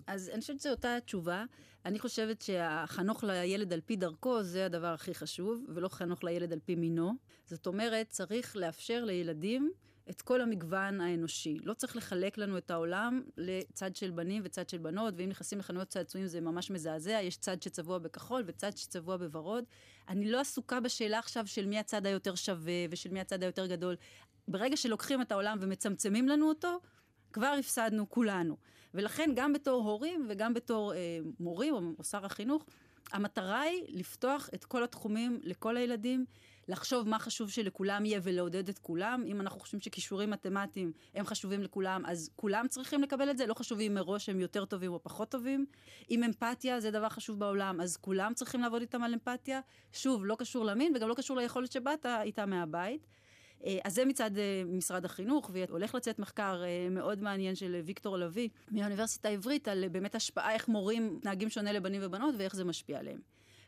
אז 0.08 0.30
אני 0.30 0.41
חושבת 0.41 0.60
שזו 0.60 0.69
אותה 0.69 0.97
תשובה. 1.06 1.45
אני 1.86 2.00
חושבת 2.00 2.41
שהחנוך 2.41 3.23
לילד 3.23 3.73
על 3.73 3.82
פי 3.82 3.95
דרכו 3.95 4.43
זה 4.43 4.65
הדבר 4.65 4.88
הכי 4.88 5.13
חשוב, 5.13 5.63
ולא 5.67 5.88
חנוך 5.88 6.23
לילד 6.23 6.54
על 6.54 6.60
פי 6.65 6.76
מינו. 6.76 7.13
זאת 7.45 7.67
אומרת, 7.67 8.10
צריך 8.10 8.56
לאפשר 8.56 9.06
לילדים 9.06 9.71
את 10.10 10.21
כל 10.21 10.41
המגוון 10.41 11.02
האנושי. 11.02 11.58
לא 11.63 11.73
צריך 11.73 11.95
לחלק 11.95 12.38
לנו 12.38 12.58
את 12.58 12.71
העולם 12.71 13.21
לצד 13.38 13.95
של 13.95 14.12
בנים 14.12 14.41
וצד 14.45 14.69
של 14.69 14.78
בנות, 14.78 15.13
ואם 15.17 15.30
נכנסים 15.30 15.60
לחנויות 15.60 15.88
צעצועים 15.88 16.28
זה 16.28 16.41
ממש 16.41 16.71
מזעזע, 16.71 17.19
יש 17.21 17.38
צד 17.38 17.62
שצבוע 17.62 17.97
בכחול 17.97 18.43
וצד 18.47 18.78
שצבוע 18.78 19.17
בוורוד. 19.17 19.63
אני 20.10 20.32
לא 20.32 20.39
עסוקה 20.39 20.80
בשאלה 20.80 21.19
עכשיו 21.19 21.47
של 21.47 21.65
מי 21.65 21.80
הצד 21.80 22.06
היותר 22.06 22.36
שווה 22.36 22.86
ושל 22.89 23.10
מי 23.12 23.19
הצד 23.19 23.43
היותר 23.43 23.65
גדול. 23.65 23.95
ברגע 24.47 24.77
שלוקחים 24.77 25.21
את 25.21 25.31
העולם 25.31 25.57
ומצמצמים 25.62 26.27
לנו 26.27 26.49
אותו, 26.49 26.79
כבר 27.33 27.55
הפסדנו 27.60 28.10
כולנו. 28.10 28.57
ולכן 28.93 29.31
גם 29.36 29.53
בתור 29.53 29.83
הורים 29.83 30.25
וגם 30.29 30.53
בתור 30.53 30.93
אה, 30.93 31.19
מורים 31.39 31.73
או, 31.73 31.81
או 31.99 32.03
שר 32.03 32.25
החינוך, 32.25 32.65
המטרה 33.13 33.62
היא 33.62 33.83
לפתוח 33.88 34.49
את 34.53 34.65
כל 34.65 34.83
התחומים 34.83 35.39
לכל 35.43 35.77
הילדים, 35.77 36.25
לחשוב 36.67 37.10
מה 37.10 37.19
חשוב 37.19 37.49
שלכולם 37.49 38.05
יהיה 38.05 38.19
ולעודד 38.23 38.69
את 38.69 38.79
כולם. 38.79 39.23
אם 39.27 39.41
אנחנו 39.41 39.60
חושבים 39.60 39.81
שכישורים 39.81 40.29
מתמטיים 40.29 40.91
הם 41.15 41.25
חשובים 41.25 41.63
לכולם, 41.63 42.05
אז 42.05 42.29
כולם 42.36 42.67
צריכים 42.67 43.01
לקבל 43.01 43.29
את 43.29 43.38
זה, 43.38 43.45
לא 43.45 43.53
חשוב 43.53 43.79
אם 43.79 43.93
מראש 43.93 44.29
הם 44.29 44.39
יותר 44.39 44.65
טובים 44.65 44.93
או 44.93 45.03
פחות 45.03 45.29
טובים. 45.29 45.65
אם 46.12 46.23
אמפתיה 46.23 46.79
זה 46.79 46.91
דבר 46.91 47.10
חשוב 47.10 47.39
בעולם, 47.39 47.81
אז 47.81 47.97
כולם 47.97 48.33
צריכים 48.33 48.62
לעבוד 48.62 48.81
איתם 48.81 49.03
על 49.03 49.13
אמפתיה. 49.13 49.60
שוב, 49.93 50.25
לא 50.25 50.36
קשור 50.39 50.65
למין 50.65 50.95
וגם 50.95 51.10
לא 51.10 51.13
קשור 51.13 51.38
ליכולת 51.38 51.71
שבאת 51.71 52.05
איתה 52.05 52.45
מהבית. 52.45 53.07
אה, 53.65 53.77
אז 53.83 53.95
זה 53.95 54.05
מצד 54.05 54.37
אה, 54.37 54.63
משרד 54.65 55.05
החינוך, 55.05 55.49
והולך 55.53 55.95
לצאת 55.95 56.19
מחקר 56.19 56.63
אה, 56.63 56.89
מאוד 56.89 57.21
מעניין 57.21 57.55
של 57.55 57.81
ויקטור 57.85 58.17
לביא 58.17 58.49
מהאוניברסיטה 58.71 59.29
העברית 59.29 59.67
על 59.67 59.87
באמת 59.91 60.15
השפעה 60.15 60.53
איך 60.53 60.67
מורים 60.67 61.13
מתנהגים 61.15 61.49
שונה 61.49 61.71
לבנים 61.71 62.01
ובנות 62.03 62.35
ואיך 62.37 62.55
זה 62.55 62.63
משפיע 62.63 62.99
עליהם. 62.99 63.19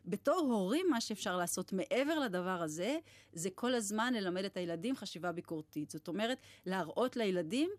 בתור 0.06 0.40
הורים, 0.40 0.86
מה 0.90 1.02
שאפשר 1.02 1.38
לעשות 1.38 1.74
מעבר 1.74 2.20
לדבר 2.20 2.62
הזה, 2.62 2.98
זה 3.34 3.50
כל 3.50 3.76
הזמן 3.76 4.14
ללמד 4.14 4.46
את 4.46 4.58
הילדים 4.58 4.96
חשיבה 4.96 5.32
ביקורתית. 5.32 5.92
זאת 5.92 6.08
אומרת, 6.08 6.38
להראות 6.66 7.16
לילדים 7.16 7.70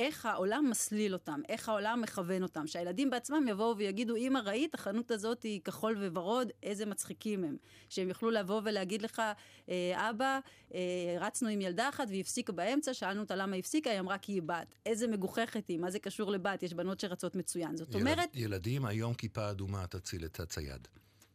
איך 0.00 0.26
העולם 0.26 0.70
מסליל 0.70 1.12
אותם, 1.12 1.40
איך 1.48 1.68
העולם 1.68 2.00
מכוון 2.00 2.42
אותם. 2.42 2.66
שהילדים 2.66 3.10
בעצמם 3.10 3.48
יבואו 3.48 3.76
ויגידו, 3.76 4.16
אמא, 4.16 4.38
ראית, 4.38 4.74
החנות 4.74 5.10
הזאת 5.10 5.42
היא 5.42 5.60
כחול 5.60 5.96
וורוד, 6.12 6.48
איזה 6.62 6.86
מצחיקים 6.86 7.44
הם. 7.44 7.56
שהם 7.88 8.08
יוכלו 8.08 8.30
לבוא 8.30 8.60
ולהגיד 8.64 9.02
לך, 9.02 9.22
אה, 9.68 10.10
אבא, 10.10 10.38
אה, 10.74 10.80
רצנו 11.20 11.48
עם 11.48 11.60
ילדה 11.60 11.88
אחת 11.88 12.08
והיא 12.08 12.20
הפסיקה 12.20 12.52
באמצע, 12.52 12.94
שאלנו 12.94 13.20
אותה 13.20 13.36
למה 13.36 13.54
היא 13.54 13.60
הפסיקה, 13.60 13.90
היא 13.90 14.00
אמרה 14.00 14.18
כי 14.18 14.32
היא 14.32 14.42
בת. 14.42 14.74
איזה 14.86 15.06
מגוחכת 15.06 15.68
היא, 15.68 15.78
מה 15.78 15.90
זה 15.90 15.98
קשור 15.98 16.30
לבת? 16.30 16.62
יש 16.62 16.74
בנות 16.74 17.00
שרצות 17.00 17.34
מצוין. 17.34 17.76
זאת 17.76 17.88
ילד, 17.94 18.00
אומרת... 18.00 18.28
ילדים, 18.34 18.84
היום 18.84 19.14
כיפה 19.14 19.50
אדומה 19.50 19.86
תציל 19.86 20.24
את 20.24 20.40
הצייד. 20.40 20.88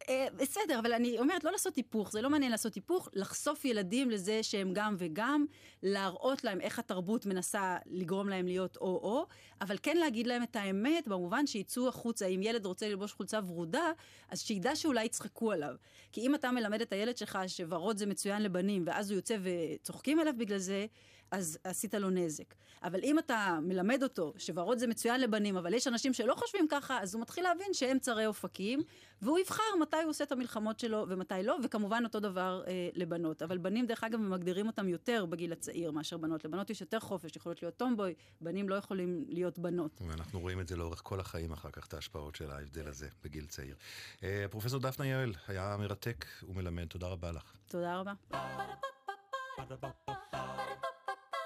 אה, 0.08 0.26
בסדר, 0.36 0.78
אבל 0.78 0.92
אני 0.92 1.18
אומרת, 1.18 1.44
לא 1.44 1.52
לעשות 1.52 1.76
היפוך, 1.76 2.12
זה 2.12 2.20
לא 2.22 2.30
מעניין 2.30 2.50
לעשות 2.52 2.74
היפוך, 2.74 3.08
לחשוף 3.12 3.64
ילדים 3.64 4.10
לזה 4.10 4.42
שהם 4.42 4.70
גם 4.72 4.94
וגם, 4.98 5.46
להראות 5.82 6.44
להם 6.44 6.60
איך 6.60 6.78
התרבות 6.78 7.26
מנסה 7.26 7.76
לגרום 7.86 8.28
להם 8.28 8.46
להיות 8.46 8.76
או-או, 8.76 9.26
אבל 9.60 9.76
כן 9.82 9.96
להגיד 9.96 10.26
להם 10.26 10.42
את 10.42 10.56
האמת, 10.56 11.08
במובן 11.08 11.46
שיצאו 11.46 11.88
החוצה, 11.88 12.26
אם 12.26 12.40
ילד 12.42 12.66
רוצה 12.66 12.88
ללבוש 12.88 13.12
חולצה 13.12 13.40
ורודה, 13.46 13.92
אז 14.28 14.40
שידע 14.40 14.76
שאולי 14.76 15.04
יצחקו 15.04 15.52
עליו. 15.52 15.74
כי 16.12 16.20
אם 16.20 16.34
אתה 16.34 16.50
מלמד 16.50 16.80
את 16.80 16.92
הילד 16.92 17.16
שלך 17.16 17.38
שוורוד 17.46 17.98
זה 17.98 18.06
מצוין 18.06 18.42
לבנים, 18.42 18.82
ואז 18.86 19.10
הוא 19.10 19.16
יוצא 19.16 19.36
וצוחקים 19.42 20.18
עליו 20.18 20.34
בגלל 20.38 20.58
זה, 20.58 20.86
אז 21.30 21.58
עשית 21.64 21.94
לו 21.94 22.10
נזק. 22.10 22.54
אבל 22.82 23.00
אם 23.02 23.18
אתה 23.18 23.58
מלמד 23.62 24.02
אותו 24.02 24.32
שוורוד 24.38 24.78
זה 24.78 24.86
מצוין 24.86 25.20
לבנים, 25.20 25.56
אבל 25.56 25.74
יש 25.74 25.86
אנשים 25.86 26.12
שלא 26.12 26.34
חושבים 26.34 26.66
ככה, 26.70 27.02
אז 27.02 27.14
הוא 27.14 27.22
מתחיל 27.22 27.44
להבין 27.44 27.74
שהם 27.74 27.98
צרי 27.98 28.26
אופקים, 28.26 28.82
והוא 29.22 29.38
יבחר 29.38 29.62
מתי 29.80 29.96
הוא 29.96 30.10
עושה 30.10 30.24
את 30.24 30.32
המלחמות 30.32 30.80
שלו 30.80 31.04
ומתי 31.08 31.42
לא, 31.42 31.56
וכמובן 31.64 32.02
אותו 32.04 32.20
דבר 32.20 32.62
אה, 32.66 32.88
לבנות. 32.94 33.42
אבל 33.42 33.58
בנים, 33.58 33.86
דרך 33.86 34.04
אגב, 34.04 34.18
מגדירים 34.18 34.66
אותם 34.66 34.88
יותר 34.88 35.26
בגיל 35.26 35.52
הצעיר 35.52 35.90
מאשר 35.90 36.16
בנות. 36.16 36.44
לבנות 36.44 36.70
יש 36.70 36.80
יותר 36.80 37.00
חופש, 37.00 37.36
יכולות 37.36 37.62
להיות 37.62 37.76
טומבוי, 37.76 38.14
בנים 38.40 38.68
לא 38.68 38.74
יכולים 38.74 39.24
להיות 39.28 39.58
בנות. 39.58 40.00
ואנחנו 40.08 40.40
רואים 40.40 40.60
את 40.60 40.68
זה 40.68 40.76
לאורך 40.76 41.00
כל 41.04 41.20
החיים 41.20 41.52
אחר 41.52 41.70
כך, 41.70 41.86
את 41.86 41.94
ההשפעות 41.94 42.36
של 42.36 42.50
ההבדל 42.50 42.88
הזה 42.88 43.08
בגיל 43.24 43.46
צעיר. 43.46 43.76
אה, 44.22 44.46
פרופסור 44.50 44.80
דפנה 44.80 45.06
יעל, 45.06 45.32
היה 45.48 45.76
מרתק 45.78 46.26
ומלמד, 46.48 46.86
תודה 46.86 47.06
רבה 47.06 47.32
לך. 47.32 47.52
תודה 47.66 47.96
רבה. 47.96 48.12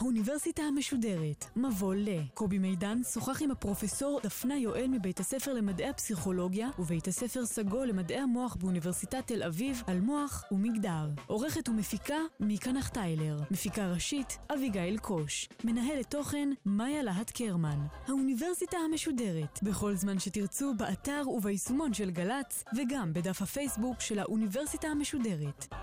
האוניברסיטה 0.00 0.62
המשודרת, 0.62 1.44
מבוא 1.56 1.94
ל. 1.94 2.08
קובי 2.34 2.58
מידן 2.58 2.98
שוחח 3.12 3.42
עם 3.42 3.50
הפרופסור 3.50 4.20
דפנה 4.22 4.58
יואל 4.58 4.86
מבית 4.88 5.20
הספר 5.20 5.52
למדעי 5.52 5.88
הפסיכולוגיה 5.88 6.68
ובית 6.78 7.08
הספר 7.08 7.46
סגול 7.46 7.88
למדעי 7.88 8.18
המוח 8.18 8.56
באוניברסיטת 8.56 9.26
תל 9.26 9.42
אביב 9.42 9.82
על 9.86 10.00
מוח 10.00 10.44
ומגדר. 10.52 11.08
עורכת 11.26 11.68
ומפיקה 11.68 12.16
מיקה 12.40 12.72
נחטיילר. 12.72 13.36
מפיקה 13.50 13.92
ראשית 13.92 14.38
אביגיל 14.54 14.98
קוש. 14.98 15.48
מנהלת 15.64 16.10
תוכן 16.10 16.48
מאיה 16.66 17.02
להט 17.02 17.30
קרמן. 17.30 17.78
האוניברסיטה 18.08 18.76
המשודרת, 18.76 19.62
בכל 19.62 19.94
זמן 19.94 20.18
שתרצו 20.18 20.74
באתר 20.74 21.22
וביישומון 21.28 21.94
של 21.94 22.10
גל"צ 22.10 22.64
וגם 22.76 23.12
בדף 23.12 23.42
הפייסבוק 23.42 24.00
של 24.00 24.18
האוניברסיטה 24.18 24.88
המשודרת. 24.88 25.74